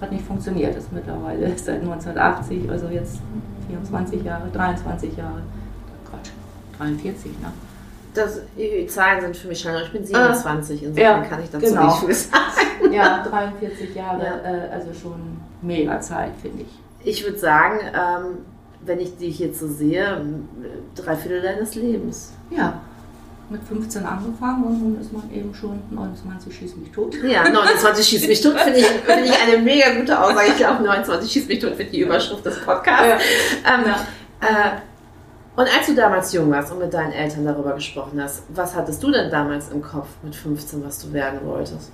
hat 0.00 0.12
nicht 0.12 0.24
funktioniert. 0.24 0.74
Das 0.74 0.84
ist 0.84 0.92
mittlerweile 0.92 1.46
seit 1.58 1.80
1980, 1.80 2.70
also 2.70 2.88
jetzt 2.88 3.20
24 3.68 4.24
Jahre, 4.24 4.48
23 4.52 5.16
Jahre. 5.16 5.42
Quatsch, 6.08 6.30
43, 6.78 7.32
ne? 7.40 7.52
Das, 8.16 8.40
die 8.56 8.86
Zahlen 8.86 9.20
sind 9.20 9.36
für 9.36 9.48
mich 9.48 9.60
schon, 9.60 9.74
ich 9.76 9.92
bin 9.92 10.04
27, 10.04 10.82
äh, 10.82 10.86
insofern 10.86 11.22
ja, 11.22 11.28
kann 11.28 11.42
ich 11.42 11.50
dazu 11.50 11.66
genau. 11.66 11.86
nicht 11.86 11.98
viel 11.98 12.14
sagen. 12.14 12.42
Ja, 12.92 13.26
43 13.28 13.94
Jahre, 13.94 14.24
ja. 14.24 14.50
Äh, 14.50 14.70
also 14.72 14.92
schon 14.92 15.40
mega 15.62 16.00
Zeit, 16.00 16.32
finde 16.40 16.62
ich. 16.62 17.08
Ich 17.08 17.24
würde 17.24 17.38
sagen, 17.38 17.80
ähm, 17.80 18.38
wenn 18.84 19.00
ich 19.00 19.16
dich 19.16 19.38
jetzt 19.38 19.60
so 19.60 19.68
sehe, 19.68 20.24
drei 20.94 21.16
Viertel 21.16 21.42
deines 21.42 21.74
Lebens. 21.74 22.32
Ja, 22.50 22.80
mit 23.48 23.62
15 23.62 24.04
angefangen 24.04 24.64
und 24.64 24.82
nun 24.82 25.00
ist 25.00 25.12
man 25.12 25.30
eben 25.32 25.54
schon 25.54 25.80
29 25.90 26.54
schieß 26.54 26.76
mich 26.76 26.90
tot. 26.90 27.14
Ja, 27.22 27.48
29 27.48 28.04
schieß 28.04 28.26
mich 28.26 28.40
tot 28.40 28.58
finde 28.58 28.80
ich, 28.80 28.86
find 28.86 29.24
ich 29.24 29.32
eine 29.40 29.62
mega 29.62 29.94
gute 29.94 30.20
Aussage. 30.20 30.48
Ich 30.48 30.56
glaube, 30.56 30.82
29 30.82 31.30
schieß 31.30 31.46
mich 31.46 31.60
tot 31.60 31.78
wird 31.78 31.92
die 31.92 32.00
Überschrift 32.00 32.44
des 32.44 32.58
Podcasts. 32.64 33.24
Ja. 33.64 33.74
Ähm, 33.74 33.84
ja. 33.86 33.96
Äh, 34.40 34.70
und 35.56 35.76
als 35.76 35.86
du 35.86 35.94
damals 35.94 36.32
jung 36.32 36.50
warst 36.50 36.72
und 36.72 36.78
mit 36.78 36.92
deinen 36.92 37.12
Eltern 37.12 37.44
darüber 37.44 37.74
gesprochen 37.74 38.20
hast, 38.22 38.42
was 38.48 38.76
hattest 38.76 39.02
du 39.02 39.10
denn 39.10 39.30
damals 39.30 39.70
im 39.70 39.82
Kopf 39.82 40.08
mit 40.22 40.34
15, 40.34 40.84
was 40.84 40.98
du 41.00 41.12
werden 41.12 41.40
wolltest? 41.44 41.90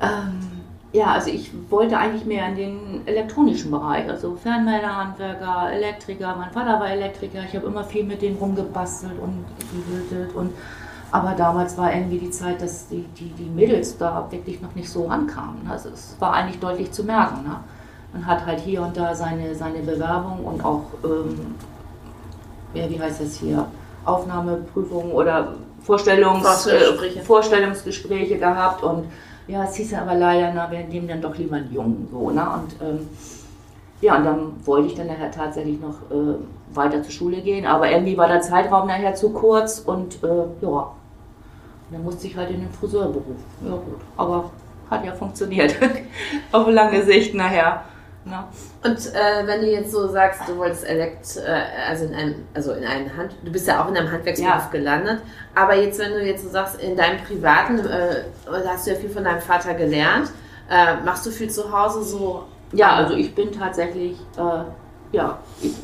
Ähm, 0.00 0.62
ja, 0.92 1.12
also 1.12 1.30
ich 1.30 1.50
wollte 1.70 1.96
eigentlich 1.96 2.24
mehr 2.24 2.48
in 2.48 2.56
den 2.56 3.06
elektronischen 3.06 3.70
Bereich, 3.70 4.08
also 4.08 4.36
Fernmelderhandwerker, 4.36 5.72
Elektriker. 5.72 6.34
Mein 6.36 6.50
Vater 6.50 6.80
war 6.80 6.90
Elektriker, 6.90 7.40
ich 7.48 7.54
habe 7.54 7.66
immer 7.66 7.84
viel 7.84 8.04
mit 8.04 8.20
denen 8.20 8.36
rumgebastelt 8.36 9.18
und 9.20 9.44
gewürtet 9.70 10.34
und 10.34 10.52
aber 11.12 11.32
damals 11.32 11.76
war 11.76 11.94
irgendwie 11.94 12.18
die 12.18 12.30
Zeit, 12.30 12.62
dass 12.62 12.88
die, 12.88 13.04
die, 13.18 13.28
die 13.28 13.50
Mädels 13.50 13.98
da 13.98 14.26
wirklich 14.30 14.62
noch 14.62 14.74
nicht 14.74 14.88
so 14.88 15.04
rankamen. 15.04 15.68
Also 15.68 15.90
es 15.90 16.16
war 16.18 16.32
eigentlich 16.32 16.58
deutlich 16.58 16.90
zu 16.90 17.04
merken. 17.04 17.44
Ne? 17.44 17.56
Man 18.14 18.26
hat 18.26 18.46
halt 18.46 18.60
hier 18.60 18.80
und 18.80 18.96
da 18.96 19.14
seine, 19.14 19.54
seine 19.54 19.80
Bewerbung 19.80 20.42
und 20.42 20.64
auch, 20.64 20.84
ähm, 21.04 21.54
ja, 22.74 22.88
wie 22.88 23.00
heißt 23.00 23.20
das 23.20 23.36
hier, 23.36 23.66
Aufnahmeprüfungen 24.04 25.12
oder 25.12 25.54
Vorstellungs, 25.82 26.42
Vorstellungsgespräche. 26.42 27.18
Äh, 27.18 27.22
Vorstellungsgespräche 27.22 28.38
gehabt 28.38 28.82
und 28.82 29.06
ja, 29.48 29.64
es 29.64 29.74
hieß 29.74 29.90
ja 29.92 30.02
aber 30.02 30.14
leider, 30.14 30.52
na, 30.54 30.70
wir 30.70 30.80
nehmen 30.80 31.08
dann 31.08 31.20
doch 31.20 31.36
lieber 31.36 31.56
einen 31.56 31.72
Jungen. 31.72 32.08
So, 32.10 32.30
ne? 32.30 32.42
Und 32.42 32.74
ähm, 32.80 33.08
ja, 34.00 34.16
und 34.16 34.24
dann 34.24 34.52
wollte 34.64 34.88
ich 34.88 34.94
dann 34.94 35.08
nachher 35.08 35.30
tatsächlich 35.30 35.80
noch 35.80 36.10
äh, 36.10 36.36
weiter 36.74 37.02
zur 37.02 37.12
Schule 37.12 37.40
gehen, 37.40 37.66
aber 37.66 37.90
irgendwie 37.90 38.16
war 38.16 38.28
der 38.28 38.40
Zeitraum 38.40 38.86
nachher 38.86 39.14
zu 39.14 39.30
kurz 39.30 39.80
und 39.80 40.22
äh, 40.22 40.44
ja, 40.60 40.92
dann 41.90 42.02
musste 42.02 42.26
ich 42.26 42.36
halt 42.36 42.50
in 42.50 42.60
den 42.60 42.70
Friseurberuf. 42.70 43.36
Ja 43.64 43.72
gut, 43.72 44.00
aber 44.16 44.50
hat 44.90 45.04
ja 45.04 45.12
funktioniert. 45.12 45.74
Auf 46.52 46.68
lange 46.68 47.02
Sicht 47.04 47.34
nachher. 47.34 47.84
Na. 48.24 48.48
Und 48.84 48.98
äh, 49.14 49.46
wenn 49.46 49.62
du 49.62 49.66
jetzt 49.66 49.90
so 49.90 50.06
sagst, 50.06 50.42
du 50.48 50.56
wolltest 50.56 50.84
Elekt, 50.88 51.36
äh, 51.38 51.88
also 51.88 52.04
in 52.04 52.14
einem, 52.14 52.34
also 52.54 52.72
in 52.72 52.84
einem 52.84 53.16
Hand, 53.16 53.34
du 53.44 53.50
bist 53.50 53.66
ja 53.66 53.82
auch 53.82 53.88
in 53.88 53.96
einem 53.96 54.12
Handwerksberuf 54.12 54.48
ja. 54.48 54.68
gelandet, 54.70 55.22
aber 55.56 55.74
jetzt, 55.74 55.98
wenn 55.98 56.12
du 56.12 56.24
jetzt 56.24 56.44
so 56.44 56.50
sagst, 56.50 56.80
in 56.80 56.96
deinem 56.96 57.20
privaten, 57.24 57.80
äh, 57.80 58.22
hast 58.64 58.86
du 58.86 58.92
ja 58.92 58.96
viel 58.96 59.10
von 59.10 59.24
deinem 59.24 59.40
Vater 59.40 59.74
gelernt, 59.74 60.30
äh, 60.70 61.02
machst 61.04 61.26
du 61.26 61.30
viel 61.30 61.50
zu 61.50 61.72
Hause 61.72 62.04
so? 62.04 62.44
Ja, 62.72 62.94
also 62.94 63.14
ich 63.14 63.34
bin 63.34 63.50
tatsächlich, 63.50 64.16
äh, 64.36 65.16
ja, 65.16 65.38
ich, 65.60 65.74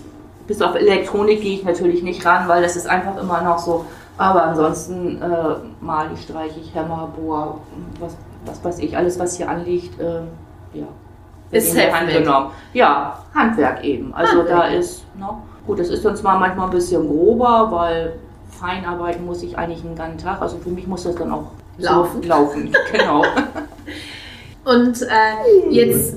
bis 0.46 0.62
auf 0.62 0.76
Elektronik 0.76 1.42
gehe 1.42 1.54
ich 1.54 1.64
natürlich 1.64 2.04
nicht 2.04 2.24
ran, 2.24 2.46
weil 2.46 2.62
das 2.62 2.76
ist 2.76 2.86
einfach 2.86 3.20
immer 3.20 3.42
noch 3.42 3.58
so, 3.58 3.84
aber 4.16 4.44
ansonsten 4.44 5.20
äh, 5.20 5.56
mal 5.80 6.10
ich, 6.14 6.22
streiche 6.22 6.60
ich, 6.60 6.72
Hämmer, 6.72 7.12
Bohr, 7.16 7.60
was, 7.98 8.16
was 8.46 8.64
weiß 8.64 8.78
ich, 8.78 8.96
alles 8.96 9.18
was 9.18 9.36
hier 9.36 9.48
anliegt, 9.48 10.00
ja 10.72 10.86
ist 11.50 11.74
in 11.74 11.92
Hand 11.92 12.10
genommen. 12.10 12.50
Ja, 12.72 13.24
Handwerk 13.34 13.82
eben. 13.84 14.14
Also 14.14 14.38
Handwerk. 14.38 14.48
da 14.48 14.68
ist, 14.68 15.04
ne, 15.16 15.28
gut, 15.66 15.78
das 15.78 15.88
ist 15.88 16.04
dann 16.04 16.16
zwar 16.16 16.38
manchmal 16.38 16.66
ein 16.66 16.72
bisschen 16.72 17.06
grober, 17.08 17.68
weil 17.70 18.18
Feinarbeiten 18.50 19.24
muss 19.24 19.42
ich 19.42 19.56
eigentlich 19.56 19.84
einen 19.84 19.96
ganzen 19.96 20.18
Tag. 20.18 20.42
Also 20.42 20.58
für 20.58 20.70
mich 20.70 20.86
muss 20.86 21.04
das 21.04 21.14
dann 21.14 21.32
auch 21.32 21.52
laufen. 21.78 22.22
So 22.22 22.28
laufen. 22.28 22.74
genau. 22.92 23.24
Und 24.64 25.02
äh, 25.02 25.70
jetzt, 25.70 26.16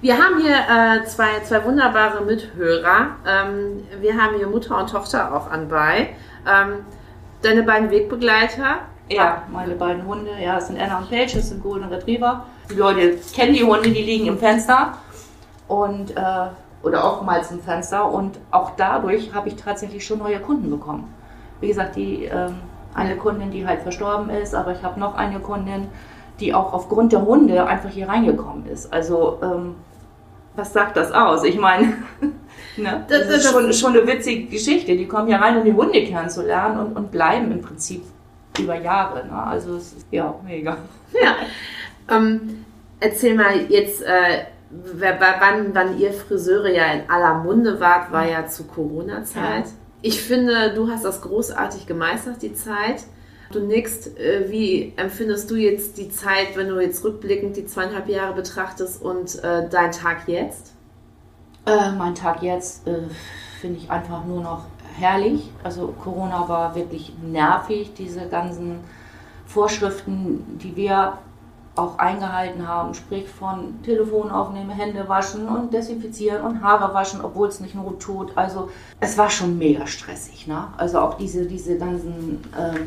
wir 0.00 0.16
haben 0.16 0.40
hier 0.40 0.54
äh, 0.54 1.04
zwei, 1.06 1.40
zwei 1.44 1.64
wunderbare 1.64 2.24
Mithörer. 2.24 3.08
Ähm, 3.26 3.82
wir 4.00 4.16
haben 4.16 4.36
hier 4.36 4.46
Mutter 4.46 4.78
und 4.78 4.90
Tochter 4.90 5.34
auch 5.34 5.50
anbei. 5.50 6.10
Ähm, 6.46 6.84
deine 7.42 7.62
beiden 7.62 7.90
Wegbegleiter. 7.90 8.78
Ja, 9.10 9.42
meine 9.52 9.74
beiden 9.74 10.06
Hunde. 10.06 10.30
Ja, 10.42 10.54
das 10.54 10.68
sind 10.68 10.80
Anna 10.80 10.98
und 10.98 11.10
Paige, 11.10 11.34
das 11.34 11.50
sind 11.50 11.62
Golden 11.62 11.88
Retriever. 11.88 12.46
Die 12.70 12.74
Leute 12.74 13.18
kennen 13.34 13.54
die 13.54 13.64
Hunde, 13.64 13.90
die 13.90 14.02
liegen 14.02 14.26
im 14.26 14.38
Fenster 14.38 14.98
und 15.68 16.16
äh, 16.16 16.46
oder 16.82 17.04
oftmals 17.04 17.50
im 17.50 17.60
Fenster 17.60 18.10
und 18.10 18.38
auch 18.50 18.72
dadurch 18.76 19.32
habe 19.32 19.48
ich 19.48 19.56
tatsächlich 19.56 20.04
schon 20.04 20.18
neue 20.18 20.40
Kunden 20.40 20.70
bekommen. 20.70 21.12
Wie 21.60 21.68
gesagt, 21.68 21.96
die 21.96 22.24
ähm, 22.24 22.56
eine 22.94 23.16
Kundin, 23.16 23.50
die 23.50 23.66
halt 23.66 23.82
verstorben 23.82 24.30
ist, 24.30 24.54
aber 24.54 24.72
ich 24.72 24.82
habe 24.82 24.98
noch 24.98 25.14
eine 25.14 25.38
Kundin, 25.40 25.88
die 26.40 26.54
auch 26.54 26.72
aufgrund 26.72 27.12
der 27.12 27.24
Hunde 27.24 27.66
einfach 27.66 27.90
hier 27.90 28.08
reingekommen 28.08 28.66
ist. 28.66 28.92
Also 28.92 29.38
ähm, 29.42 29.76
was 30.54 30.72
sagt 30.72 30.96
das 30.96 31.12
aus? 31.12 31.44
Ich 31.44 31.58
meine, 31.58 31.94
ne? 32.76 33.04
das, 33.08 33.28
das, 33.28 33.36
ist 33.36 33.50
schon, 33.50 33.72
schon 33.72 33.96
eine 33.96 34.06
witzige 34.06 34.46
Geschichte. 34.46 34.96
Die 34.96 35.06
kommen 35.06 35.28
hier 35.28 35.38
rein, 35.38 35.56
um 35.56 35.64
die 35.64 35.72
Hunde 35.72 36.04
kennenzulernen 36.04 36.78
und, 36.78 36.96
und 36.96 37.10
bleiben 37.10 37.50
im 37.52 37.62
Prinzip 37.62 38.02
über 38.58 38.78
Jahre. 38.78 39.26
Ne? 39.26 39.32
Also 39.32 39.76
es 39.76 39.92
ist 39.92 40.06
ja 40.10 40.34
mega. 40.44 40.76
Ja. 41.12 41.36
Ähm, 42.16 42.64
erzähl 43.00 43.34
mal 43.34 43.66
jetzt, 43.68 44.02
äh, 44.02 44.44
wann, 44.70 45.74
wann 45.74 45.98
ihr 45.98 46.12
Friseure 46.12 46.70
ja 46.70 46.92
in 46.92 47.10
aller 47.10 47.34
Munde 47.42 47.80
wart, 47.80 48.12
war 48.12 48.28
ja 48.28 48.46
zu 48.46 48.64
Corona-Zeit. 48.64 49.66
Ja. 49.66 49.72
Ich 50.02 50.20
finde, 50.20 50.74
du 50.74 50.88
hast 50.88 51.04
das 51.04 51.20
großartig 51.22 51.86
gemeistert, 51.86 52.42
die 52.42 52.54
Zeit. 52.54 53.04
Du 53.52 53.60
nix, 53.60 54.06
äh, 54.06 54.46
wie 54.48 54.94
empfindest 54.96 55.50
du 55.50 55.56
jetzt 55.56 55.98
die 55.98 56.10
Zeit, 56.10 56.56
wenn 56.56 56.68
du 56.68 56.80
jetzt 56.80 57.04
rückblickend 57.04 57.56
die 57.56 57.66
zweieinhalb 57.66 58.08
Jahre 58.08 58.34
betrachtest 58.34 59.02
und 59.02 59.42
äh, 59.44 59.68
dein 59.68 59.92
Tag 59.92 60.26
jetzt? 60.26 60.72
Äh, 61.66 61.92
mein 61.92 62.14
Tag 62.14 62.42
jetzt 62.42 62.86
äh, 62.88 63.02
finde 63.60 63.78
ich 63.78 63.90
einfach 63.90 64.24
nur 64.24 64.42
noch 64.42 64.64
herrlich. 64.98 65.50
Also 65.62 65.94
Corona 66.02 66.48
war 66.48 66.74
wirklich 66.74 67.12
nervig, 67.22 67.92
diese 67.96 68.26
ganzen 68.28 68.80
Vorschriften, 69.46 70.58
die 70.58 70.74
wir 70.74 71.18
auch 71.74 71.98
eingehalten 71.98 72.68
haben, 72.68 72.94
sprich 72.94 73.28
von 73.28 73.82
Telefon 73.82 74.30
aufnehmen, 74.30 74.70
Hände 74.70 75.08
waschen 75.08 75.48
und 75.48 75.72
desinfizieren 75.72 76.42
und 76.42 76.62
Haare 76.62 76.92
waschen, 76.92 77.20
obwohl 77.22 77.48
es 77.48 77.60
nicht 77.60 77.74
Not 77.74 78.00
tut. 78.00 78.36
Also 78.36 78.68
es 79.00 79.16
war 79.16 79.30
schon 79.30 79.56
mega 79.56 79.86
stressig. 79.86 80.46
Ne? 80.46 80.64
Also 80.76 81.00
auch 81.00 81.14
diese, 81.14 81.46
diese 81.46 81.78
ganzen, 81.78 82.42
äh, 82.56 82.80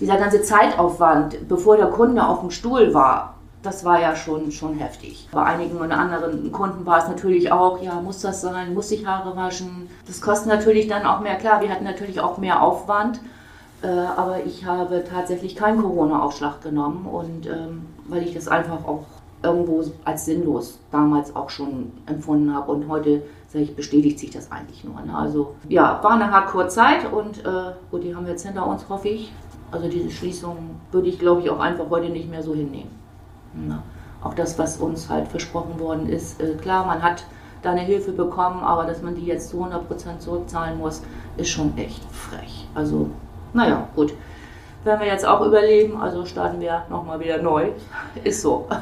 dieser 0.00 0.16
ganze 0.16 0.42
Zeitaufwand, 0.42 1.48
bevor 1.48 1.76
der 1.76 1.86
Kunde 1.86 2.26
auf 2.26 2.40
dem 2.40 2.50
Stuhl 2.50 2.92
war, 2.94 3.34
das 3.62 3.84
war 3.84 4.00
ja 4.00 4.16
schon, 4.16 4.50
schon 4.50 4.74
heftig. 4.78 5.28
Bei 5.30 5.44
einigen 5.44 5.76
und 5.76 5.92
anderen 5.92 6.50
Kunden 6.50 6.86
war 6.86 6.98
es 6.98 7.08
natürlich 7.08 7.52
auch, 7.52 7.80
ja, 7.82 8.00
muss 8.00 8.22
das 8.22 8.40
sein, 8.40 8.74
muss 8.74 8.90
ich 8.90 9.06
Haare 9.06 9.36
waschen. 9.36 9.88
Das 10.06 10.20
kostet 10.20 10.48
natürlich 10.48 10.88
dann 10.88 11.04
auch 11.04 11.20
mehr. 11.20 11.36
Klar, 11.36 11.60
wir 11.60 11.68
hatten 11.68 11.84
natürlich 11.84 12.20
auch 12.20 12.38
mehr 12.38 12.62
Aufwand. 12.62 13.20
Äh, 13.82 13.88
aber 13.88 14.44
ich 14.44 14.64
habe 14.64 15.04
tatsächlich 15.04 15.56
keinen 15.56 15.80
Corona-Aufschlag 15.80 16.62
genommen 16.62 17.06
und 17.06 17.46
ähm, 17.46 17.86
weil 18.10 18.22
ich 18.22 18.34
das 18.34 18.48
einfach 18.48 18.84
auch 18.84 19.04
irgendwo 19.42 19.82
als 20.04 20.26
sinnlos 20.26 20.78
damals 20.90 21.34
auch 21.34 21.48
schon 21.48 21.92
empfunden 22.06 22.54
habe 22.54 22.72
und 22.72 22.88
heute 22.88 23.22
sage 23.48 23.64
ich, 23.64 23.74
bestätigt 23.74 24.18
sich 24.18 24.30
das 24.30 24.52
eigentlich 24.52 24.84
nur. 24.84 25.00
Ne? 25.00 25.16
Also 25.16 25.54
ja, 25.68 25.98
war 26.02 26.12
eine 26.12 26.30
Hardcore-Zeit 26.30 27.10
und 27.10 27.44
äh, 27.44 27.72
gut, 27.90 28.04
die 28.04 28.14
haben 28.14 28.26
wir 28.26 28.32
jetzt 28.32 28.46
hinter 28.46 28.66
uns, 28.66 28.88
hoffe 28.88 29.08
ich. 29.08 29.32
Also 29.72 29.88
diese 29.88 30.10
Schließung 30.10 30.56
würde 30.92 31.08
ich, 31.08 31.18
glaube 31.18 31.40
ich, 31.40 31.50
auch 31.50 31.60
einfach 31.60 31.88
heute 31.90 32.10
nicht 32.10 32.28
mehr 32.28 32.42
so 32.42 32.54
hinnehmen. 32.54 32.90
Ne? 33.54 33.82
Auch 34.22 34.34
das, 34.34 34.58
was 34.58 34.76
uns 34.76 35.08
halt 35.08 35.28
versprochen 35.28 35.80
worden 35.80 36.08
ist, 36.08 36.40
äh, 36.40 36.54
klar, 36.54 36.86
man 36.86 37.02
hat 37.02 37.24
da 37.62 37.70
eine 37.70 37.80
Hilfe 37.80 38.12
bekommen, 38.12 38.62
aber 38.62 38.84
dass 38.84 39.02
man 39.02 39.14
die 39.14 39.24
jetzt 39.24 39.50
zu 39.50 39.64
100% 39.64 40.18
zurückzahlen 40.18 40.78
muss, 40.78 41.02
ist 41.36 41.48
schon 41.48 41.76
echt 41.78 42.02
frech. 42.12 42.68
Also 42.74 43.08
naja, 43.52 43.88
gut. 43.96 44.12
Werden 44.84 45.00
wir 45.00 45.08
jetzt 45.08 45.26
auch 45.26 45.44
überleben, 45.44 46.00
also 46.00 46.24
starten 46.24 46.60
wir 46.60 46.84
nochmal 46.88 47.20
wieder 47.20 47.42
neu. 47.42 47.68
Ist 48.24 48.42
so. 48.42 48.68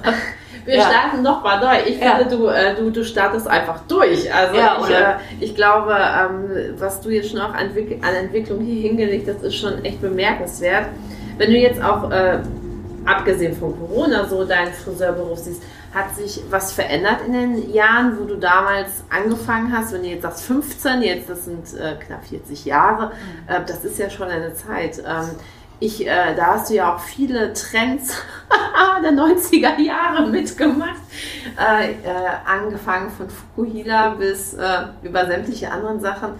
Wir 0.64 0.76
ja. 0.76 0.82
starten 0.82 1.22
nochmal 1.22 1.60
neu. 1.60 1.88
Ich 1.88 1.98
ja. 1.98 2.16
finde, 2.16 2.36
du, 2.36 2.46
äh, 2.48 2.74
du, 2.74 2.90
du 2.90 3.02
startest 3.02 3.48
einfach 3.48 3.80
durch. 3.88 4.32
Also 4.34 4.54
ja, 4.54 4.76
ich, 4.82 4.90
äh, 4.90 5.14
ich 5.40 5.54
glaube, 5.54 5.96
ähm, 5.96 6.74
was 6.78 7.00
du 7.00 7.08
jetzt 7.08 7.30
schon 7.30 7.40
auch 7.40 7.54
an, 7.54 7.70
an 8.02 8.14
Entwicklung 8.14 8.60
hier 8.60 8.82
hingelegt 8.82 9.30
hast, 9.32 9.42
ist 9.42 9.56
schon 9.56 9.82
echt 9.82 10.02
bemerkenswert. 10.02 10.88
Wenn 11.38 11.52
du 11.52 11.56
jetzt 11.56 11.82
auch, 11.82 12.10
äh, 12.10 12.40
abgesehen 13.06 13.56
von 13.56 13.74
Corona, 13.78 14.26
so 14.26 14.44
deinen 14.44 14.72
Friseurberuf 14.72 15.38
siehst, 15.38 15.62
hat 15.94 16.14
sich 16.14 16.42
was 16.50 16.72
verändert 16.72 17.20
in 17.26 17.32
den 17.32 17.72
Jahren, 17.72 18.18
wo 18.18 18.24
du 18.24 18.36
damals 18.36 19.04
angefangen 19.08 19.72
hast? 19.74 19.92
Wenn 19.92 20.02
du 20.02 20.08
jetzt 20.08 20.22
sagst 20.22 20.44
15, 20.44 21.02
jetzt 21.02 21.30
das 21.30 21.46
sind 21.46 21.64
äh, 21.74 21.94
knapp 21.94 22.26
40 22.26 22.66
Jahre, 22.66 23.06
mhm. 23.06 23.54
äh, 23.54 23.60
das 23.66 23.84
ist 23.84 23.98
ja 23.98 24.10
schon 24.10 24.28
eine 24.28 24.52
Zeit. 24.54 24.98
Ähm, 24.98 25.30
ich, 25.80 26.06
äh, 26.06 26.34
da 26.34 26.54
hast 26.54 26.70
du 26.70 26.74
ja 26.74 26.94
auch 26.94 27.00
viele 27.00 27.52
Trends 27.52 28.14
der 29.02 29.12
90er 29.12 29.78
Jahre 29.80 30.26
mitgemacht. 30.26 31.00
Äh, 31.56 31.90
äh, 31.90 31.94
angefangen 32.44 33.10
von 33.10 33.28
Fukuhila 33.28 34.10
bis 34.10 34.54
äh, 34.54 34.86
über 35.02 35.26
sämtliche 35.26 35.70
anderen 35.70 36.00
Sachen. 36.00 36.30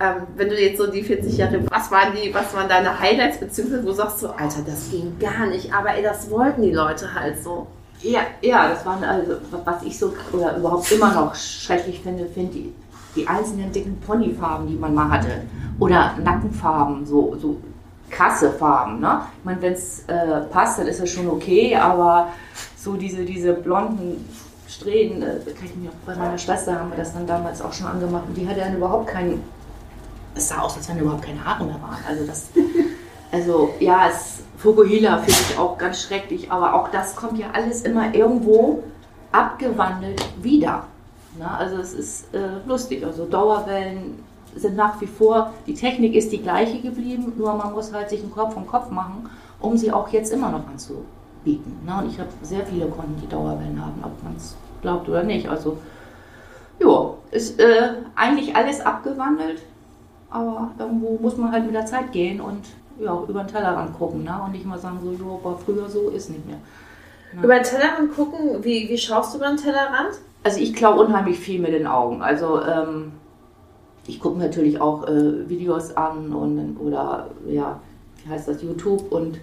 Ähm, 0.00 0.26
wenn 0.36 0.48
du 0.48 0.60
jetzt 0.60 0.78
so 0.78 0.86
die 0.90 1.02
40 1.02 1.36
Jahre, 1.36 1.60
was 1.70 1.90
waren 1.90 2.12
die, 2.14 2.34
was 2.34 2.52
waren 2.54 2.68
deine 2.68 2.98
Highlights, 2.98 3.38
beziehungsweise 3.38 3.86
wo 3.86 3.92
sagst 3.92 4.22
du, 4.22 4.28
Alter, 4.28 4.62
das 4.66 4.90
ging 4.90 5.18
gar 5.18 5.46
nicht, 5.46 5.72
aber 5.72 5.94
ey, 5.94 6.02
das 6.02 6.30
wollten 6.30 6.62
die 6.62 6.72
Leute 6.72 7.14
halt 7.14 7.42
so. 7.42 7.66
Ja, 8.00 8.20
ja, 8.40 8.68
das 8.68 8.84
waren 8.84 9.04
also, 9.04 9.36
was 9.64 9.82
ich 9.84 9.96
so 9.96 10.12
oder 10.32 10.56
überhaupt 10.56 10.90
immer 10.90 11.14
noch 11.14 11.34
schrecklich 11.36 12.00
finde, 12.00 12.26
finde 12.26 12.52
die, 12.52 12.74
die 13.14 13.28
einzelnen 13.28 13.70
dicken 13.70 14.00
Ponyfarben, 14.00 14.66
die 14.66 14.74
man 14.74 14.92
mal 14.92 15.08
hatte. 15.08 15.42
Oder 15.78 16.16
Nackenfarben, 16.22 17.06
so, 17.06 17.36
so 17.40 17.60
krasse 18.12 18.52
Farben. 18.52 19.00
Ne? 19.00 19.22
Ich 19.38 19.44
meine, 19.44 19.60
wenn 19.62 19.72
es 19.72 20.04
äh, 20.06 20.42
passt, 20.50 20.78
dann 20.78 20.86
ist 20.86 21.00
das 21.00 21.10
schon 21.10 21.28
okay, 21.28 21.74
aber 21.74 22.28
so 22.76 22.94
diese, 22.94 23.24
diese 23.24 23.54
blonden 23.54 24.28
Strähnen, 24.68 25.22
äh, 25.22 25.50
kann 25.52 25.64
ich 25.64 25.74
mir 25.74 25.90
auch 25.90 26.06
bei 26.06 26.14
meiner 26.14 26.38
Schwester 26.38 26.78
haben 26.78 26.90
wir 26.90 26.98
das 26.98 27.12
dann 27.12 27.26
damals 27.26 27.60
auch 27.60 27.72
schon 27.72 27.86
angemacht 27.86 28.24
und 28.28 28.36
die 28.36 28.46
hatte 28.46 28.60
dann 28.60 28.76
überhaupt 28.76 29.08
keinen, 29.08 29.42
es 30.34 30.48
sah 30.48 30.60
aus, 30.60 30.76
als 30.76 30.88
wenn 30.88 30.98
überhaupt 30.98 31.22
keine 31.22 31.44
Haare 31.44 31.64
mehr 31.64 31.80
waren. 31.82 31.98
Also 32.08 32.24
das, 32.24 32.48
also 33.32 33.74
ja, 33.80 34.08
es 34.08 34.42
Fukuhila 34.58 35.18
finde 35.18 35.40
ich 35.50 35.58
auch 35.58 35.76
ganz 35.76 36.02
schrecklich, 36.02 36.52
aber 36.52 36.74
auch 36.74 36.88
das 36.88 37.16
kommt 37.16 37.38
ja 37.38 37.46
alles 37.52 37.82
immer 37.82 38.14
irgendwo 38.14 38.84
abgewandelt 39.32 40.22
wieder. 40.40 40.84
Na, 41.38 41.56
also 41.56 41.78
es 41.78 41.94
ist 41.94 42.34
äh, 42.34 42.38
lustig, 42.66 43.04
also 43.04 43.24
Dauerwellen 43.24 44.22
sind 44.56 44.76
nach 44.76 45.00
wie 45.00 45.06
vor, 45.06 45.52
die 45.66 45.74
Technik 45.74 46.14
ist 46.14 46.32
die 46.32 46.42
gleiche 46.42 46.80
geblieben, 46.80 47.32
nur 47.36 47.54
man 47.54 47.72
muss 47.72 47.92
halt 47.92 48.10
sich 48.10 48.20
einen 48.20 48.32
Kopf 48.32 48.54
vom 48.54 48.66
Kopf 48.66 48.90
machen, 48.90 49.28
um 49.60 49.76
sie 49.76 49.92
auch 49.92 50.08
jetzt 50.08 50.32
immer 50.32 50.50
noch 50.50 50.66
anzubieten. 50.68 51.78
Na, 51.86 52.00
und 52.00 52.10
ich 52.10 52.18
habe 52.18 52.30
sehr 52.42 52.66
viele 52.66 52.86
Kunden, 52.86 53.20
die 53.22 53.28
Dauerwellen 53.28 53.80
haben, 53.84 54.02
ob 54.02 54.22
man 54.22 54.36
es 54.36 54.56
glaubt 54.82 55.08
oder 55.08 55.22
nicht. 55.22 55.48
Also 55.48 55.78
ja, 56.78 57.14
ist 57.30 57.60
äh, 57.60 57.94
eigentlich 58.14 58.54
alles 58.56 58.80
abgewandelt, 58.80 59.62
aber 60.30 60.70
irgendwo 60.78 61.18
muss 61.20 61.36
man 61.36 61.52
halt 61.52 61.64
mit 61.64 61.74
der 61.74 61.86
Zeit 61.86 62.12
gehen 62.12 62.40
und 62.40 62.66
ja, 63.00 63.22
über 63.26 63.44
den 63.44 63.48
Tellerrand 63.48 63.96
gucken 63.98 64.24
ne? 64.24 64.40
und 64.44 64.52
nicht 64.52 64.66
mal 64.66 64.78
sagen, 64.78 64.98
so, 65.02 65.12
ja, 65.12 65.44
war 65.44 65.58
früher 65.58 65.88
so, 65.88 66.10
ist 66.10 66.30
nicht 66.30 66.46
mehr. 66.46 66.58
Ne? 67.32 67.42
Über 67.42 67.54
den 67.54 67.64
Tellerrand 67.64 68.14
gucken, 68.14 68.62
wie, 68.62 68.88
wie 68.88 68.98
schaust 68.98 69.32
du 69.32 69.38
über 69.38 69.48
den 69.48 69.56
Tellerrand? 69.56 70.18
Also 70.44 70.60
ich 70.60 70.74
klaue 70.74 71.04
unheimlich 71.04 71.38
viel 71.38 71.60
mit 71.60 71.72
den 71.72 71.86
Augen. 71.86 72.22
Also 72.22 72.62
ähm, 72.62 73.12
ich 74.06 74.20
gucke 74.20 74.38
natürlich 74.38 74.80
auch 74.80 75.06
äh, 75.06 75.48
Videos 75.48 75.96
an 75.96 76.32
und 76.32 76.76
oder 76.78 77.30
ja, 77.46 77.80
wie 78.24 78.30
heißt 78.30 78.48
das, 78.48 78.62
YouTube 78.62 79.10
und 79.12 79.38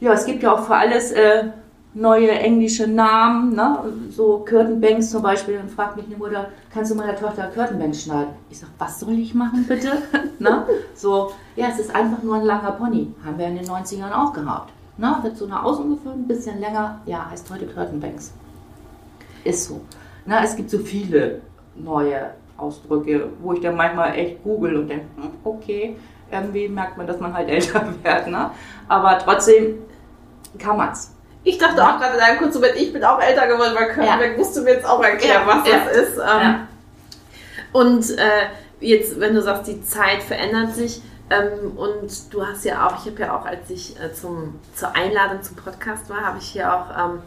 ja, 0.00 0.12
es 0.12 0.26
gibt 0.26 0.42
ja 0.42 0.54
auch 0.54 0.64
für 0.64 0.76
alles 0.76 1.10
äh, 1.12 1.44
neue 1.94 2.30
englische 2.30 2.86
Namen, 2.86 3.54
ne? 3.54 3.78
so 4.10 4.44
Curtainbanks 4.48 5.10
zum 5.10 5.22
Beispiel. 5.22 5.56
Dann 5.56 5.68
fragt 5.68 5.96
mich 5.96 6.06
eine 6.06 6.16
Mutter, 6.16 6.48
kannst 6.72 6.90
du 6.90 6.94
meiner 6.94 7.16
Tochter 7.16 7.48
Curtainbanks 7.48 8.04
schneiden? 8.04 8.34
Ich 8.50 8.58
sage, 8.58 8.72
was 8.78 9.00
soll 9.00 9.18
ich 9.18 9.34
machen 9.34 9.64
bitte? 9.66 9.90
ne? 10.38 10.66
So, 10.94 11.32
ja, 11.56 11.68
es 11.72 11.80
ist 11.80 11.94
einfach 11.94 12.22
nur 12.22 12.36
ein 12.36 12.44
langer 12.44 12.72
Pony. 12.72 13.12
Haben 13.24 13.38
wir 13.38 13.46
in 13.46 13.56
den 13.56 13.66
90ern 13.66 14.12
auch 14.12 14.32
gehabt. 14.32 14.72
Ne? 14.98 15.16
Wird 15.22 15.36
so 15.36 15.46
nach 15.46 15.64
außen 15.64 15.88
geführt, 15.90 16.16
ein 16.16 16.28
bisschen 16.28 16.60
länger. 16.60 17.00
Ja, 17.06 17.28
heißt 17.30 17.50
heute 17.50 17.66
Curtainbanks. 17.66 18.32
Ist 19.44 19.64
so. 19.64 19.80
Ne? 20.26 20.40
Es 20.42 20.54
gibt 20.54 20.70
so 20.70 20.78
viele 20.78 21.40
neue 21.74 22.30
Ausdrücke, 22.58 23.28
wo 23.40 23.54
ich 23.54 23.60
dann 23.60 23.76
manchmal 23.76 24.14
echt 24.16 24.42
google 24.42 24.76
und 24.76 24.88
denke, 24.88 25.06
hm, 25.16 25.30
okay, 25.44 25.96
irgendwie 26.30 26.68
merkt 26.68 26.98
man, 26.98 27.06
dass 27.06 27.20
man 27.20 27.32
halt 27.32 27.48
älter 27.48 27.86
wird. 28.02 28.26
Ne? 28.26 28.50
Aber 28.88 29.18
trotzdem 29.18 29.78
kann 30.58 30.76
man 30.76 30.92
es. 30.92 31.14
Ich 31.44 31.56
dachte 31.56 31.78
ja. 31.78 31.94
auch 31.94 32.00
gerade 32.00 32.16
in 32.16 32.20
einem 32.20 32.38
kurzen 32.38 32.60
Moment, 32.60 32.76
ich 32.76 32.92
bin 32.92 33.02
auch 33.04 33.20
älter 33.20 33.46
geworden, 33.46 33.72
weil 33.74 33.88
Kölnberg 33.88 34.32
ja. 34.32 34.36
musst 34.36 34.56
du 34.56 34.62
mir 34.62 34.74
jetzt 34.74 34.86
auch 34.86 35.02
erklären, 35.02 35.42
ja. 35.46 35.56
was 35.56 35.64
das 35.64 35.96
ist. 35.96 36.18
Ähm, 36.18 36.66
und 37.72 38.18
äh, 38.18 38.48
jetzt, 38.80 39.18
wenn 39.20 39.34
du 39.34 39.40
sagst, 39.40 39.66
die 39.66 39.82
Zeit 39.82 40.22
verändert 40.22 40.74
sich, 40.74 41.00
ähm, 41.30 41.76
und 41.76 42.32
du 42.32 42.46
hast 42.46 42.64
ja 42.64 42.86
auch, 42.86 43.04
ich 43.04 43.12
habe 43.12 43.20
ja 43.20 43.36
auch, 43.36 43.44
als 43.44 43.68
ich 43.68 44.00
äh, 44.00 44.12
zum, 44.12 44.58
zur 44.74 44.94
Einladung 44.96 45.42
zum 45.42 45.56
Podcast 45.56 46.08
war, 46.08 46.22
habe 46.22 46.38
ich 46.38 46.46
hier 46.46 46.74
auch 46.74 46.86
ähm, 46.90 47.22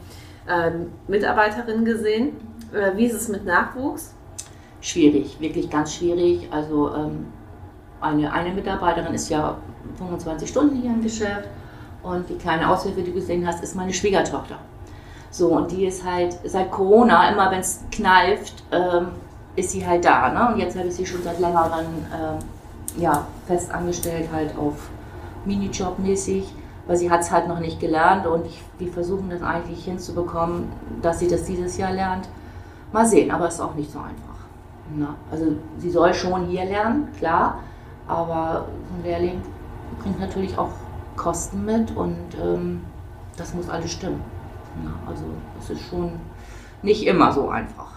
äh, 0.48 0.72
Mitarbeiterinnen 1.08 1.86
gesehen. 1.86 2.36
Äh, 2.74 2.98
wie 2.98 3.06
ist 3.06 3.14
es 3.14 3.28
mit 3.28 3.46
Nachwuchs? 3.46 4.16
Schwierig, 4.82 5.40
wirklich 5.40 5.70
ganz 5.70 5.94
schwierig. 5.94 6.48
Also 6.52 6.94
ähm, 6.96 7.28
eine, 8.02 8.34
eine 8.34 8.54
Mitarbeiterin 8.54 9.14
ist 9.14 9.30
ja 9.30 9.58
25 9.98 10.50
Stunden 10.50 10.76
hier 10.76 10.92
im 10.92 11.04
Geschäft 11.04 11.48
und 12.04 12.28
die 12.30 12.36
kleine 12.36 12.70
Aushilfe, 12.70 13.02
die 13.02 13.12
du 13.12 13.14
gesehen 13.14 13.46
hast, 13.48 13.64
ist 13.64 13.76
meine 13.76 13.94
Schwiegertochter. 13.94 14.58
So, 15.30 15.50
und 15.50 15.72
die 15.72 15.86
ist 15.86 16.04
halt 16.04 16.38
seit 16.44 16.72
Corona, 16.72 17.30
immer 17.32 17.50
wenn 17.52 17.62
es 17.62 17.84
kneift, 17.92 18.64
ähm, 18.72 19.08
ist 19.56 19.72
sie 19.72 19.86
halt 19.86 20.04
da. 20.04 20.30
Ne? 20.30 20.54
Und 20.54 20.60
jetzt 20.60 20.78
habe 20.78 20.88
ich 20.88 20.96
sie 20.96 21.06
schon 21.06 21.24
seit 21.24 21.40
längerem 21.40 21.86
ähm, 22.14 22.40
ja, 23.02 23.28
fest 23.48 23.72
angestellt, 23.72 24.30
halt 24.34 24.58
auf 24.58 24.90
Minijob-mäßig, 25.46 26.44
weil 26.88 26.98
sie 26.98 27.10
hat 27.10 27.22
es 27.22 27.32
halt 27.32 27.48
noch 27.48 27.60
nicht 27.60 27.80
gelernt 27.80 28.26
und 28.28 28.46
ich, 28.46 28.62
wir 28.80 28.92
versuchen 28.92 29.30
das 29.30 29.42
eigentlich 29.42 29.86
hinzubekommen, 29.86 30.70
dass 31.02 31.20
sie 31.20 31.28
das 31.28 31.46
dieses 31.46 31.78
Jahr 31.78 31.92
lernt. 31.92 32.28
Mal 32.92 33.06
sehen, 33.06 33.32
aber 33.32 33.48
es 33.48 33.56
ist 33.56 33.62
auch 33.62 33.76
nicht 33.76 33.92
so 33.92 34.00
einfach. 34.00 34.31
Ne? 34.96 35.08
Also 35.32 35.56
sie 35.78 35.90
soll 35.90 36.14
schon 36.14 36.46
hier 36.46 36.66
lernen, 36.66 37.10
klar, 37.18 37.60
aber 38.08 38.66
ein 38.96 39.04
Lehrling 39.04 39.42
bringt 40.02 40.20
natürlich 40.20 40.58
auch 40.58 40.72
Kosten 41.16 41.66
mit 41.66 41.96
und 41.96 42.18
ähm, 42.42 42.82
das 43.38 43.54
muss 43.54 43.70
alles 43.70 43.92
stimmen. 43.92 44.22
Ja, 44.84 44.92
also 45.10 45.26
es 45.60 45.70
ist 45.70 45.82
schon 45.90 46.14
nicht 46.82 47.06
immer 47.06 47.32
so 47.32 47.50
einfach. 47.50 47.92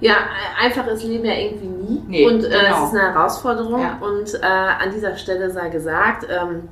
Ja. 0.00 0.08
ja 0.08 0.14
einfach 0.60 0.86
ist 0.86 1.04
Leben 1.04 1.24
ja 1.24 1.34
irgendwie 1.34 1.66
nie. 1.66 2.02
Nee, 2.06 2.26
und 2.26 2.44
äh, 2.44 2.48
genau. 2.48 2.84
es 2.84 2.92
ist 2.92 2.98
eine 2.98 3.12
Herausforderung. 3.12 3.80
Ja. 3.80 3.98
Und 4.00 4.34
äh, 4.34 4.46
an 4.46 4.90
dieser 4.92 5.16
Stelle 5.16 5.50
sei 5.50 5.68
gesagt, 5.68 6.26
ähm, 6.28 6.68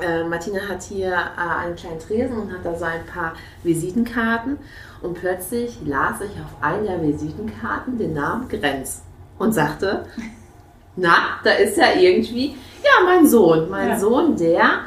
äh, 0.00 0.24
Martina 0.24 0.60
hat 0.68 0.82
hier 0.82 1.12
äh, 1.12 1.64
einen 1.64 1.76
kleinen 1.76 1.98
Tresen 1.98 2.36
und 2.36 2.52
hat 2.52 2.64
da 2.64 2.74
so 2.74 2.84
ein 2.84 3.04
paar 3.06 3.34
Visitenkarten. 3.62 4.58
Und 5.02 5.14
plötzlich 5.14 5.78
las 5.84 6.20
ich 6.20 6.30
auf 6.40 6.62
einer 6.62 6.98
der 6.98 7.02
Visitenkarten 7.02 7.98
den 7.98 8.14
Namen 8.14 8.48
Grenz 8.48 9.02
und 9.38 9.52
sagte, 9.52 10.06
na, 10.96 11.14
da 11.44 11.52
ist 11.52 11.76
ja 11.76 11.92
irgendwie 11.98 12.56
ja, 12.82 13.04
mein 13.04 13.26
Sohn. 13.26 13.68
Mein 13.68 13.88
ja. 13.90 13.98
Sohn, 13.98 14.36
der. 14.36 14.80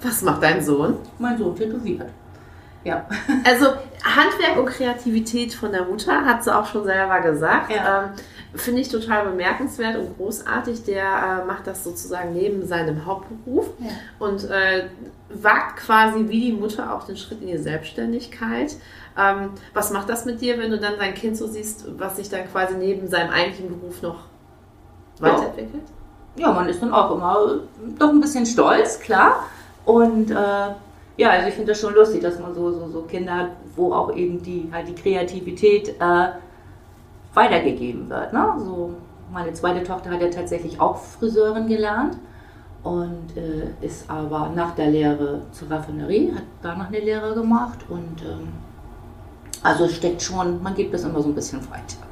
Was 0.00 0.22
macht 0.22 0.42
dein 0.42 0.62
Sohn? 0.64 0.96
Mein 1.18 1.38
Sohn 1.38 1.54
tätowiert. 1.54 2.08
Ja. 2.84 3.06
Also 3.44 3.66
Handwerk 4.04 4.58
und 4.58 4.66
Kreativität 4.66 5.54
von 5.54 5.70
der 5.70 5.84
Mutter, 5.84 6.24
hat 6.24 6.42
sie 6.42 6.54
auch 6.54 6.66
schon 6.66 6.84
selber 6.84 7.20
gesagt. 7.20 7.70
Ja. 7.70 8.04
Ähm, 8.04 8.10
Finde 8.54 8.82
ich 8.82 8.88
total 8.88 9.26
bemerkenswert 9.26 9.96
und 9.96 10.16
großartig. 10.16 10.84
Der 10.84 11.42
äh, 11.42 11.46
macht 11.46 11.66
das 11.66 11.84
sozusagen 11.84 12.34
neben 12.34 12.66
seinem 12.66 13.06
Hauptberuf 13.06 13.70
ja. 13.78 13.88
und 14.18 14.44
äh, 14.50 14.88
wagt 15.30 15.78
quasi 15.78 16.28
wie 16.28 16.40
die 16.40 16.52
Mutter 16.52 16.94
auch 16.94 17.04
den 17.04 17.16
Schritt 17.16 17.40
in 17.40 17.46
die 17.46 17.58
Selbstständigkeit. 17.58 18.76
Ähm, 19.18 19.50
was 19.72 19.90
macht 19.90 20.08
das 20.08 20.26
mit 20.26 20.40
dir, 20.40 20.58
wenn 20.58 20.70
du 20.70 20.78
dann 20.78 20.94
dein 20.98 21.14
Kind 21.14 21.36
so 21.36 21.46
siehst, 21.46 21.86
was 21.98 22.16
sich 22.16 22.28
dann 22.28 22.50
quasi 22.50 22.74
neben 22.74 23.08
seinem 23.08 23.30
eigentlichen 23.30 23.68
Beruf 23.68 24.02
noch 24.02 24.24
weiterentwickelt? 25.18 25.84
Ja 26.36 26.52
man 26.52 26.68
ist 26.68 26.80
dann 26.80 26.92
auch 26.92 27.14
immer 27.14 27.60
doch 27.98 28.08
ein 28.08 28.20
bisschen 28.20 28.46
stolz, 28.46 29.00
klar. 29.00 29.44
Und 29.84 30.30
äh, 30.30 30.34
ja, 31.16 31.30
also 31.30 31.48
ich 31.48 31.54
finde 31.54 31.72
das 31.72 31.80
schon 31.80 31.94
lustig, 31.94 32.22
dass 32.22 32.38
man 32.38 32.54
so, 32.54 32.70
so, 32.72 32.88
so 32.88 33.02
Kinder 33.02 33.36
hat, 33.36 33.50
wo 33.76 33.92
auch 33.92 34.14
eben 34.14 34.42
die, 34.42 34.68
halt 34.72 34.88
die 34.88 34.94
Kreativität 34.94 35.88
äh, 36.00 36.28
weitergegeben 37.34 38.08
wird. 38.08 38.32
Ne? 38.32 38.54
So, 38.58 38.94
meine 39.32 39.52
zweite 39.52 39.82
Tochter 39.82 40.10
hat 40.10 40.20
ja 40.20 40.28
tatsächlich 40.28 40.80
auch 40.80 40.98
Friseurin 40.98 41.66
gelernt 41.66 42.16
und 42.82 43.36
äh, 43.36 43.84
ist 43.84 44.10
aber 44.10 44.50
nach 44.54 44.74
der 44.74 44.88
Lehre 44.88 45.42
zur 45.52 45.70
Raffinerie, 45.70 46.32
hat 46.34 46.42
danach 46.62 46.88
eine 46.88 47.00
Lehre 47.00 47.34
gemacht 47.34 47.78
und 47.88 48.22
ähm, 48.22 48.48
also 49.62 49.88
steckt 49.88 50.22
schon, 50.22 50.62
man 50.62 50.74
gibt 50.74 50.92
das 50.92 51.04
immer 51.04 51.22
so 51.22 51.28
ein 51.28 51.34
bisschen 51.34 51.60
weiter. 51.70 52.06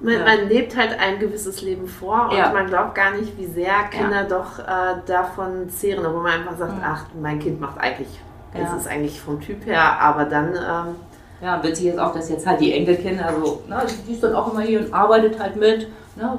Man, 0.00 0.12
ja. 0.12 0.24
man, 0.24 0.48
lebt 0.48 0.76
halt 0.76 0.96
ein 0.98 1.18
gewisses 1.18 1.60
Leben 1.62 1.88
vor 1.88 2.28
und 2.30 2.36
ja. 2.36 2.52
man 2.52 2.68
glaubt 2.68 2.94
gar 2.94 3.10
nicht, 3.10 3.36
wie 3.36 3.46
sehr 3.46 3.82
Kinder 3.90 4.22
ja. 4.22 4.28
doch 4.28 4.60
äh, 4.60 5.02
davon 5.06 5.68
zehren, 5.68 6.06
obwohl 6.06 6.22
man 6.22 6.32
einfach 6.40 6.56
sagt, 6.56 6.76
mhm. 6.76 6.84
ach, 6.84 7.06
mein 7.20 7.40
Kind 7.40 7.60
macht 7.60 7.80
eigentlich, 7.80 8.20
ja. 8.54 8.60
es 8.62 8.82
ist 8.82 8.88
eigentlich 8.88 9.20
vom 9.20 9.40
Typ 9.40 9.66
her, 9.66 10.00
aber 10.00 10.24
dann... 10.24 10.54
Ähm, 10.54 10.94
ja, 11.40 11.62
witzig 11.62 11.86
ist 11.86 11.98
auch, 11.98 12.12
dass 12.12 12.28
jetzt 12.28 12.46
halt 12.46 12.60
die 12.60 12.72
Enkelkinder, 12.72 13.26
also, 13.26 13.62
ne, 13.68 13.82
die 14.06 14.12
ist 14.12 14.22
dann 14.22 14.34
auch 14.34 14.52
immer 14.52 14.62
hier 14.62 14.80
und 14.80 14.92
arbeitet 14.92 15.38
halt 15.38 15.56
mit, 15.56 15.88
ne, 16.16 16.38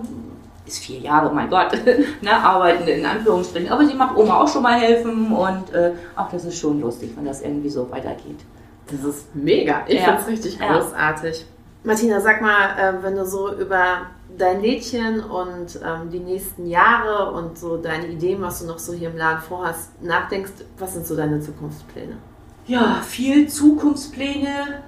ist 0.66 0.80
vier 0.80 1.00
Jahre, 1.00 1.34
mein 1.34 1.50
Gott, 1.50 1.72
ne, 2.22 2.32
arbeiten 2.32 2.88
in 2.88 3.06
Anführungsstrichen, 3.06 3.72
aber 3.72 3.86
sie 3.86 3.94
macht 3.94 4.18
Oma 4.18 4.42
auch 4.42 4.48
schon 4.48 4.64
mal 4.64 4.80
helfen 4.80 5.32
und 5.32 5.74
äh, 5.74 5.94
auch 6.16 6.30
das 6.30 6.46
ist 6.46 6.60
schon 6.60 6.82
lustig, 6.82 7.12
wenn 7.16 7.26
das 7.26 7.42
irgendwie 7.42 7.70
so 7.70 7.90
weitergeht. 7.90 8.40
Das 8.92 9.04
ist 9.04 9.36
mega, 9.36 9.84
ich 9.88 10.02
finde 10.02 10.20
es 10.22 10.28
richtig 10.28 10.60
großartig. 10.60 11.46
Martina, 11.84 12.20
sag 12.20 12.42
mal, 12.42 12.78
äh, 12.78 13.04
wenn 13.04 13.16
du 13.16 13.26
so 13.26 13.54
über 13.54 14.08
dein 14.38 14.62
Lädchen 14.62 15.24
und 15.24 15.80
ähm, 15.84 16.10
die 16.12 16.20
nächsten 16.20 16.68
Jahre 16.68 17.32
und 17.32 17.58
so 17.58 17.78
deine 17.78 18.08
Ideen, 18.08 18.42
was 18.42 18.60
du 18.60 18.68
noch 18.68 18.80
so 18.80 18.94
hier 18.94 19.10
im 19.10 19.18
Laden 19.18 19.42
vorhast, 19.42 20.02
nachdenkst, 20.02 20.52
was 20.78 20.94
sind 20.94 21.06
so 21.08 21.16
deine 21.16 21.40
Zukunftspläne? 21.40 22.18
Ja, 22.70 23.02
viel 23.02 23.48
Zukunftspläne 23.48 24.84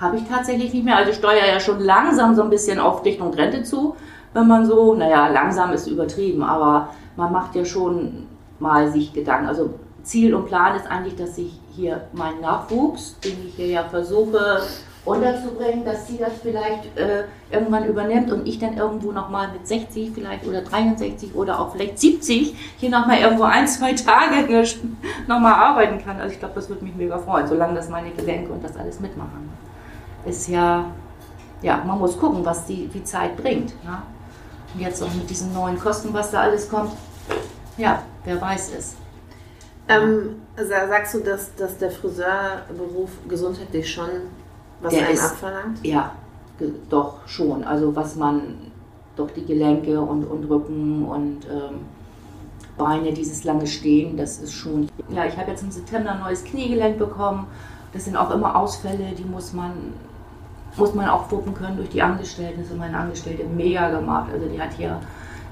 habe 0.00 0.16
ich 0.16 0.26
tatsächlich 0.26 0.72
nicht 0.72 0.86
mehr. 0.86 0.96
Also 0.96 1.10
ich 1.10 1.18
steuere 1.18 1.46
ja 1.46 1.60
schon 1.60 1.78
langsam 1.78 2.34
so 2.34 2.42
ein 2.42 2.48
bisschen 2.48 2.78
auf 2.78 3.04
Richtung 3.04 3.34
Rente 3.34 3.62
zu, 3.64 3.96
wenn 4.32 4.48
man 4.48 4.64
so, 4.64 4.94
naja, 4.94 5.28
langsam 5.28 5.74
ist 5.74 5.86
übertrieben, 5.88 6.42
aber 6.42 6.88
man 7.16 7.30
macht 7.30 7.54
ja 7.54 7.66
schon 7.66 8.26
mal 8.60 8.90
sich 8.90 9.12
Gedanken. 9.12 9.46
Also 9.46 9.74
Ziel 10.02 10.34
und 10.34 10.46
Plan 10.46 10.74
ist 10.74 10.86
eigentlich, 10.86 11.16
dass 11.16 11.36
ich 11.36 11.60
hier 11.76 12.00
meinen 12.14 12.40
Nachwuchs, 12.40 13.20
den 13.20 13.36
ich 13.46 13.56
hier 13.56 13.66
ja 13.66 13.84
versuche 13.84 14.62
unterzubringen, 15.04 15.84
dass 15.84 16.06
sie 16.06 16.18
das 16.18 16.32
vielleicht 16.42 16.96
äh, 16.98 17.24
irgendwann 17.50 17.86
übernimmt 17.86 18.30
und 18.30 18.46
ich 18.46 18.58
dann 18.58 18.76
irgendwo 18.76 19.12
nochmal 19.12 19.48
mit 19.52 19.66
60 19.66 20.10
vielleicht 20.14 20.46
oder 20.46 20.62
63 20.62 21.34
oder 21.34 21.60
auch 21.60 21.72
vielleicht 21.72 21.98
70 21.98 22.54
hier 22.76 22.90
nochmal 22.90 23.18
irgendwo 23.18 23.44
ein, 23.44 23.66
zwei 23.66 23.94
Tage 23.94 24.64
nochmal 25.26 25.54
arbeiten 25.54 26.02
kann. 26.04 26.20
Also 26.20 26.34
ich 26.34 26.38
glaube, 26.38 26.54
das 26.54 26.68
würde 26.68 26.84
mich 26.84 26.94
mega 26.94 27.18
freuen, 27.18 27.46
solange 27.46 27.74
das 27.74 27.88
meine 27.88 28.10
Gelenke 28.10 28.52
und 28.52 28.62
das 28.62 28.76
alles 28.76 29.00
mitmachen. 29.00 29.48
Ist 30.26 30.48
ja, 30.48 30.84
ja, 31.62 31.82
man 31.86 31.98
muss 31.98 32.18
gucken, 32.18 32.44
was 32.44 32.66
die, 32.66 32.88
die 32.88 33.04
Zeit 33.04 33.36
bringt. 33.36 33.72
Ja? 33.84 34.02
Und 34.74 34.80
jetzt 34.80 35.02
auch 35.02 35.14
mit 35.14 35.28
diesen 35.30 35.54
neuen 35.54 35.78
Kosten, 35.78 36.12
was 36.12 36.30
da 36.30 36.42
alles 36.42 36.68
kommt, 36.68 36.92
ja, 37.78 38.02
wer 38.24 38.40
weiß 38.40 38.72
es. 38.76 38.96
Ähm, 39.88 40.42
sagst 40.56 41.14
du, 41.14 41.20
dass, 41.20 41.54
dass 41.54 41.78
der 41.78 41.90
Friseurberuf 41.90 43.10
gesundheitlich 43.26 43.90
schon 43.90 44.10
was 44.80 44.94
Der 44.94 45.10
ist- 45.10 45.24
abverlangt? 45.24 45.84
Ja, 45.84 46.12
doch 46.88 47.26
schon. 47.26 47.64
Also 47.64 47.94
was 47.94 48.16
man 48.16 48.42
durch 49.16 49.32
die 49.32 49.44
Gelenke 49.44 50.00
und, 50.00 50.24
und 50.24 50.44
Rücken 50.48 51.04
und 51.04 51.44
ähm, 51.46 51.80
Beine, 52.76 53.12
dieses 53.12 53.42
lange 53.44 53.66
Stehen, 53.66 54.16
das 54.16 54.38
ist 54.38 54.52
schon. 54.52 54.88
Ja, 55.08 55.24
ich 55.24 55.36
habe 55.36 55.50
jetzt 55.50 55.62
im 55.62 55.70
September 55.70 56.12
ein 56.12 56.20
neues 56.20 56.44
Kniegelenk 56.44 56.98
bekommen. 56.98 57.46
Das 57.92 58.04
sind 58.04 58.16
auch 58.16 58.30
immer 58.30 58.54
Ausfälle, 58.54 59.12
die 59.16 59.24
muss 59.24 59.52
man, 59.52 59.72
muss 60.76 60.94
man 60.94 61.08
auch 61.08 61.30
wuppen 61.32 61.54
können 61.54 61.76
durch 61.76 61.88
die 61.88 62.02
Angestellten. 62.02 62.60
Das 62.62 62.70
ist 62.70 62.78
meine 62.78 62.96
Angestellte 62.96 63.44
mega 63.44 63.90
gemacht. 63.90 64.30
Also 64.32 64.46
die 64.46 64.60
hat 64.60 64.74
hier 64.74 65.00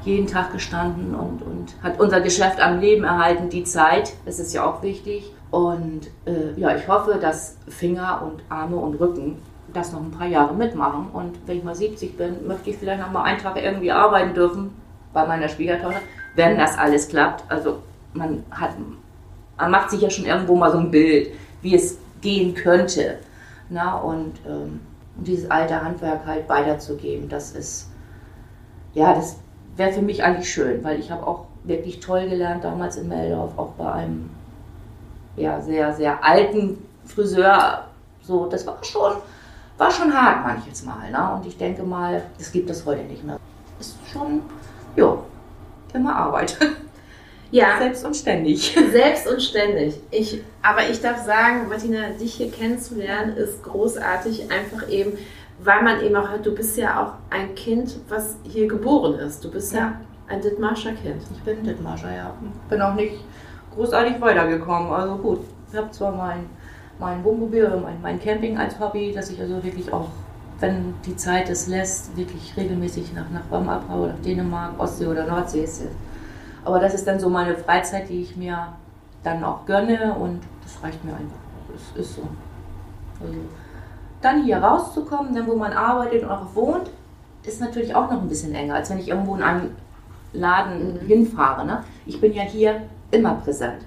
jeden 0.04 0.28
Tag 0.28 0.52
gestanden 0.52 1.16
und, 1.16 1.42
und 1.42 1.74
hat 1.82 1.98
unser 1.98 2.20
Geschäft 2.20 2.60
am 2.60 2.78
Leben 2.78 3.02
erhalten, 3.02 3.48
die 3.48 3.64
Zeit. 3.64 4.12
Das 4.24 4.38
ist 4.38 4.52
ja 4.54 4.64
auch 4.64 4.82
wichtig. 4.82 5.32
Und 5.50 6.08
äh, 6.24 6.58
ja, 6.58 6.74
ich 6.76 6.86
hoffe, 6.88 7.18
dass 7.20 7.56
Finger 7.68 8.22
und 8.22 8.42
Arme 8.48 8.76
und 8.76 8.94
Rücken 9.00 9.40
das 9.72 9.92
noch 9.92 10.00
ein 10.00 10.10
paar 10.10 10.26
Jahre 10.26 10.54
mitmachen. 10.54 11.08
Und 11.12 11.38
wenn 11.46 11.58
ich 11.58 11.64
mal 11.64 11.74
70 11.74 12.16
bin, 12.16 12.46
möchte 12.46 12.70
ich 12.70 12.76
vielleicht 12.76 13.00
noch 13.00 13.10
mal 13.10 13.22
einen 13.22 13.38
Tag 13.38 13.56
irgendwie 13.56 13.92
arbeiten 13.92 14.34
dürfen 14.34 14.74
bei 15.12 15.26
meiner 15.26 15.48
Schwiegertochter, 15.48 16.00
wenn 16.34 16.58
das 16.58 16.76
alles 16.76 17.08
klappt. 17.08 17.44
Also 17.50 17.78
man 18.12 18.44
hat, 18.50 18.70
man 19.56 19.70
macht 19.70 19.90
sich 19.90 20.00
ja 20.00 20.10
schon 20.10 20.26
irgendwo 20.26 20.56
mal 20.56 20.72
so 20.72 20.78
ein 20.78 20.90
Bild, 20.90 21.30
wie 21.62 21.74
es 21.74 21.98
gehen 22.20 22.54
könnte. 22.54 23.18
Na, 23.68 23.96
und 23.96 24.34
ähm, 24.46 24.80
dieses 25.16 25.50
alte 25.50 25.82
Handwerk 25.82 26.26
halt 26.26 26.48
weiterzugeben, 26.48 27.28
das 27.28 27.52
ist, 27.52 27.90
ja, 28.94 29.14
das 29.14 29.38
wäre 29.76 29.92
für 29.92 30.02
mich 30.02 30.22
eigentlich 30.22 30.52
schön, 30.52 30.84
weil 30.84 30.98
ich 31.00 31.10
habe 31.10 31.26
auch 31.26 31.46
wirklich 31.64 32.00
toll 32.00 32.28
gelernt 32.28 32.64
damals 32.64 32.96
in 32.96 33.08
Meldorf, 33.08 33.52
auch 33.56 33.72
bei 33.72 33.90
einem 33.90 34.30
ja, 35.36 35.60
sehr, 35.60 35.92
sehr 35.94 36.22
alten 36.24 36.78
Friseur. 37.04 37.84
So, 38.22 38.46
das 38.46 38.66
war 38.66 38.78
schon, 38.82 39.12
war 39.78 39.90
schon 39.90 40.12
hart 40.12 40.44
manches 40.44 40.84
Mal. 40.84 41.10
Ne? 41.10 41.34
Und 41.34 41.46
ich 41.46 41.56
denke 41.56 41.82
mal, 41.82 42.22
das 42.38 42.50
gibt 42.50 42.68
es 42.70 42.84
heute 42.84 43.02
nicht 43.04 43.24
mehr. 43.24 43.38
Ist 43.78 43.96
schon, 44.12 44.42
ja, 44.96 45.16
immer 45.94 46.16
Arbeit. 46.16 46.56
Ja, 47.50 47.76
Selbst 47.78 48.04
und 48.04 48.16
ständig. 48.16 48.76
selbst 48.92 49.28
und 49.28 49.40
ständig. 49.40 49.94
Ich, 50.10 50.42
aber 50.62 50.88
ich 50.90 51.00
darf 51.00 51.24
sagen, 51.24 51.68
Martina, 51.68 52.08
dich 52.20 52.34
hier 52.34 52.50
kennenzulernen, 52.50 53.36
ist 53.36 53.62
großartig. 53.62 54.50
Einfach 54.50 54.88
eben, 54.88 55.12
weil 55.60 55.82
man 55.82 56.00
eben 56.02 56.16
auch 56.16 56.28
hört, 56.30 56.44
du 56.44 56.54
bist 56.54 56.76
ja 56.76 57.02
auch 57.02 57.12
ein 57.34 57.54
Kind, 57.54 57.96
was 58.08 58.36
hier 58.44 58.66
geboren 58.66 59.18
ist. 59.20 59.44
Du 59.44 59.50
bist 59.50 59.72
ja, 59.72 59.78
Ja. 59.80 60.00
ein 60.28 60.40
Dithmarscher 60.40 60.92
Kind. 60.92 61.22
Ich 61.32 61.42
bin 61.42 61.62
Dithmarscher, 61.62 62.14
ja. 62.14 62.34
Bin 62.68 62.82
auch 62.82 62.94
nicht 62.94 63.14
großartig 63.76 64.20
weitergekommen. 64.20 64.90
Also 64.92 65.16
gut, 65.16 65.40
ich 65.70 65.76
habe 65.76 65.90
zwar 65.90 66.12
mein, 66.12 66.46
mein 66.98 67.22
Wohnmobil 67.22 67.66
oder 67.66 67.76
mein, 67.76 68.00
mein 68.02 68.20
Camping 68.20 68.58
als 68.58 68.80
Hobby, 68.80 69.12
dass 69.12 69.30
ich 69.30 69.40
also 69.40 69.62
wirklich 69.62 69.92
auch, 69.92 70.08
wenn 70.58 70.94
die 71.04 71.16
Zeit 71.16 71.48
es 71.50 71.68
lässt, 71.68 72.16
wirklich 72.16 72.56
regelmäßig 72.56 73.12
nach, 73.14 73.30
nach 73.30 73.42
Rom 73.50 73.68
abhaue, 73.68 74.08
nach 74.08 74.20
Dänemark, 74.24 74.72
Ostsee 74.78 75.06
oder 75.06 75.26
Nordsee. 75.26 75.62
Ist, 75.62 75.82
aber 76.64 76.80
das 76.80 76.94
ist 76.94 77.06
dann 77.06 77.20
so 77.20 77.28
meine 77.28 77.54
Freizeit, 77.56 78.08
die 78.08 78.22
ich 78.22 78.36
mir 78.36 78.68
dann 79.22 79.44
auch 79.44 79.66
gönne 79.66 80.14
und 80.14 80.40
das 80.62 80.82
reicht 80.82 81.04
mir 81.04 81.12
einfach. 81.12 81.36
Das 81.72 82.00
ist 82.04 82.16
so. 82.16 82.22
Also, 83.20 83.34
dann 84.22 84.44
hier 84.44 84.58
rauszukommen, 84.58 85.34
dann 85.34 85.46
wo 85.46 85.54
man 85.54 85.72
arbeitet 85.72 86.24
und 86.24 86.30
auch 86.30 86.54
wohnt, 86.54 86.90
ist 87.44 87.60
natürlich 87.60 87.94
auch 87.94 88.10
noch 88.10 88.22
ein 88.22 88.28
bisschen 88.28 88.54
enger, 88.54 88.74
als 88.74 88.90
wenn 88.90 88.98
ich 88.98 89.08
irgendwo 89.08 89.36
in 89.36 89.42
einen 89.42 89.76
Laden 90.32 90.94
Mhm. 90.94 91.06
hinfahre. 91.06 91.64
Ne? 91.64 91.84
Ich 92.06 92.20
bin 92.20 92.32
ja 92.32 92.42
hier 92.42 92.82
immer 93.10 93.34
präsent. 93.34 93.86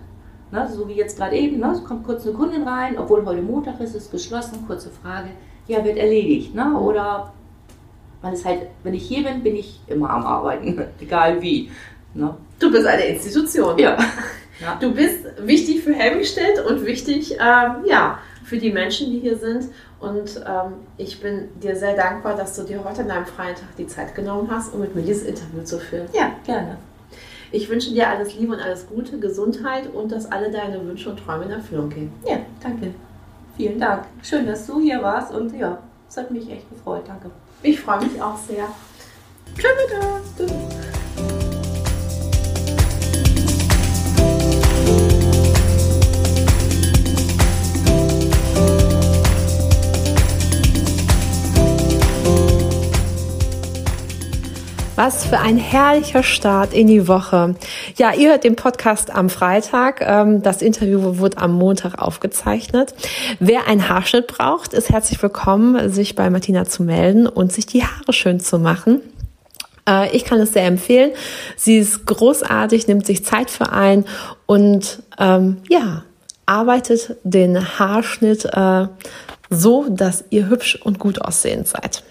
Ne? 0.52 0.68
So 0.72 0.88
wie 0.88 0.94
jetzt 0.94 1.18
gerade 1.18 1.36
eben, 1.36 1.60
ne? 1.60 1.72
es 1.74 1.84
kommt 1.84 2.06
kurz 2.06 2.26
eine 2.26 2.36
Kundin 2.36 2.68
rein, 2.68 2.98
obwohl 2.98 3.26
heute 3.26 3.42
Montag 3.42 3.80
ist, 3.80 3.96
ist 3.96 4.12
geschlossen, 4.12 4.66
kurze 4.66 4.90
Frage, 4.90 5.30
ja, 5.68 5.84
wird 5.84 5.98
erledigt. 5.98 6.56
Ne? 6.56 6.78
Oder 6.78 7.34
weil 8.22 8.34
es 8.34 8.44
halt, 8.44 8.64
wenn 8.84 8.94
ich 8.94 9.08
hier 9.08 9.24
bin, 9.24 9.44
bin 9.44 9.56
ich 9.56 9.80
immer 9.88 10.10
am 10.10 10.26
Arbeiten, 10.26 10.82
egal 11.00 11.42
wie. 11.42 11.72
Ne? 12.14 12.36
Du 12.60 12.72
bist 12.72 12.86
eine 12.86 13.06
Institution. 13.06 13.78
Ja. 14.62 14.76
Du 14.78 14.94
bist 14.94 15.24
wichtig 15.40 15.84
für 15.86 15.94
Helmstedt 15.94 16.66
und 16.70 16.86
wichtig 16.86 17.38
ähm, 17.40 17.86
ja, 17.86 18.20
für 18.44 18.58
die 18.58 18.74
Menschen, 18.74 19.10
die 19.10 19.20
hier 19.20 19.38
sind. 19.38 19.70
Und 20.02 20.44
ähm, 20.46 20.74
ich 20.98 21.22
bin 21.22 21.48
dir 21.62 21.78
sehr 21.78 21.96
dankbar, 21.96 22.36
dass 22.36 22.58
du 22.58 22.64
dir 22.64 22.84
heute 22.84 23.04
an 23.04 23.08
deinem 23.08 23.26
freien 23.26 23.56
Tag 23.56 23.74
die 23.78 23.88
Zeit 23.88 24.16
genommen 24.16 24.50
hast, 24.52 24.74
um 24.74 24.82
mit 24.82 24.94
mir 24.96 25.02
dieses 25.02 25.24
Interview 25.24 25.64
zu 25.64 25.80
führen. 25.80 26.08
ja, 26.12 26.32
gerne. 26.46 26.78
Ich 27.52 27.70
wünsche 27.70 27.92
dir 27.92 28.08
alles 28.08 28.36
Liebe 28.36 28.54
und 28.54 28.60
alles 28.60 28.88
Gute, 28.88 29.20
Gesundheit 29.20 29.92
und 29.94 30.12
dass 30.12 30.32
alle 30.32 30.52
deine 30.52 30.86
Wünsche 30.86 31.10
und 31.10 31.18
Träume 31.18 31.46
in 31.46 31.52
Erfüllung 31.52 31.90
gehen. 31.90 32.12
Ja, 32.28 32.38
danke. 32.62 32.94
Vielen 33.58 33.80
Dank. 33.80 34.06
Schön, 34.22 34.46
dass 34.46 34.68
du 34.68 34.80
hier 34.80 35.02
warst 35.02 35.34
und 35.34 35.58
ja, 35.58 35.80
es 36.08 36.18
hat 36.18 36.32
mich 36.32 36.50
echt 36.50 36.70
gefreut. 36.70 37.04
Danke. 37.08 37.32
Ich 37.64 37.80
freue 37.80 38.00
mich 38.00 38.22
auch 38.22 38.38
sehr. 38.38 38.66
Tschüss. 39.58 40.99
Was 55.02 55.24
für 55.26 55.40
ein 55.40 55.56
herrlicher 55.56 56.24
Start 56.24 56.74
in 56.74 56.88
die 56.88 57.08
Woche. 57.08 57.56
Ja, 57.96 58.14
ihr 58.14 58.32
hört 58.32 58.44
den 58.44 58.58
Podcast 58.58 59.16
am 59.16 59.30
Freitag. 59.30 60.02
Ähm, 60.02 60.42
Das 60.42 60.62
Interview 60.62 61.20
wird 61.20 61.38
am 61.38 61.54
Montag 61.54 62.02
aufgezeichnet. 62.02 62.94
Wer 63.40 63.66
einen 63.66 63.88
Haarschnitt 63.88 64.28
braucht, 64.28 64.74
ist 64.74 64.90
herzlich 64.90 65.24
willkommen, 65.24 65.90
sich 65.90 66.16
bei 66.16 66.30
Martina 66.30 66.66
zu 66.66 66.84
melden 66.84 67.28
und 67.28 67.54
sich 67.54 67.66
die 67.66 67.86
Haare 67.86 68.12
schön 68.12 68.42
zu 68.42 68.60
machen. 68.60 69.00
Äh, 69.88 70.14
Ich 70.14 70.26
kann 70.26 70.42
es 70.42 70.52
sehr 70.52 70.66
empfehlen. 70.66 71.12
Sie 71.56 71.78
ist 71.78 72.06
großartig, 72.06 72.90
nimmt 72.90 73.06
sich 73.06 73.24
Zeit 73.24 73.50
für 73.50 73.72
ein 73.72 74.04
und 74.48 75.02
ähm, 75.18 75.60
ja, 75.70 76.04
arbeitet 76.46 77.16
den 77.24 77.80
Haarschnitt 77.80 78.44
äh, 78.52 78.88
so, 79.50 79.86
dass 79.88 80.26
ihr 80.30 80.50
hübsch 80.50 80.78
und 80.84 81.00
gut 81.00 81.22
aussehend 81.22 81.70
seid 81.70 82.04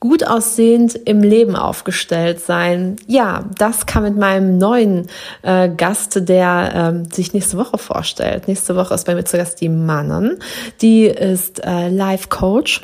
gut 0.00 0.24
aussehend 0.24 0.94
im 0.94 1.22
Leben 1.22 1.56
aufgestellt 1.56 2.40
sein. 2.40 2.96
Ja, 3.06 3.44
das 3.58 3.86
kann 3.86 4.04
mit 4.04 4.16
meinem 4.16 4.58
neuen 4.58 5.08
äh, 5.42 5.68
Gast, 5.68 6.28
der 6.28 6.72
ähm, 6.74 7.10
sich 7.10 7.32
nächste 7.32 7.58
Woche 7.58 7.78
vorstellt. 7.78 8.46
Nächste 8.46 8.76
Woche 8.76 8.94
ist 8.94 9.06
bei 9.06 9.14
mir 9.14 9.24
zu 9.24 9.36
Gast 9.36 9.60
die 9.60 9.68
Manon. 9.68 10.38
Die 10.80 11.06
ist 11.06 11.64
äh, 11.64 11.88
Life 11.88 12.28
Coach 12.28 12.82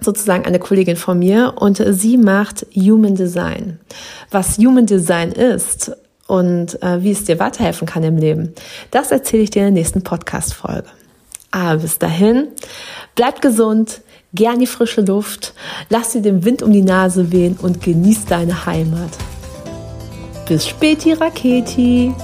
sozusagen 0.00 0.46
eine 0.46 0.60
Kollegin 0.60 0.96
von 0.96 1.18
mir 1.18 1.54
und 1.56 1.82
sie 1.84 2.16
macht 2.16 2.66
Human 2.74 3.16
Design. 3.16 3.80
Was 4.30 4.56
Human 4.58 4.86
Design 4.86 5.32
ist 5.32 5.90
und 6.28 6.80
äh, 6.82 7.02
wie 7.02 7.10
es 7.10 7.24
dir 7.24 7.40
weiterhelfen 7.40 7.88
kann 7.88 8.04
im 8.04 8.16
Leben, 8.16 8.54
das 8.90 9.10
erzähle 9.10 9.42
ich 9.42 9.50
dir 9.50 9.66
in 9.66 9.74
der 9.74 9.82
nächsten 9.82 10.02
Podcast-Folge. 10.02 10.86
Aber 11.50 11.80
bis 11.80 11.98
dahin, 11.98 12.48
bleib 13.14 13.40
gesund, 13.40 14.02
geh 14.32 14.48
an 14.48 14.60
die 14.60 14.66
frische 14.66 15.00
Luft, 15.00 15.54
lass 15.88 16.12
dir 16.12 16.22
den 16.22 16.44
Wind 16.44 16.62
um 16.62 16.72
die 16.72 16.82
Nase 16.82 17.32
wehen 17.32 17.56
und 17.60 17.82
genieß 17.82 18.26
deine 18.26 18.66
Heimat. 18.66 19.10
Bis 20.48 20.66
späti, 20.66 21.12
Raketi! 21.12 22.14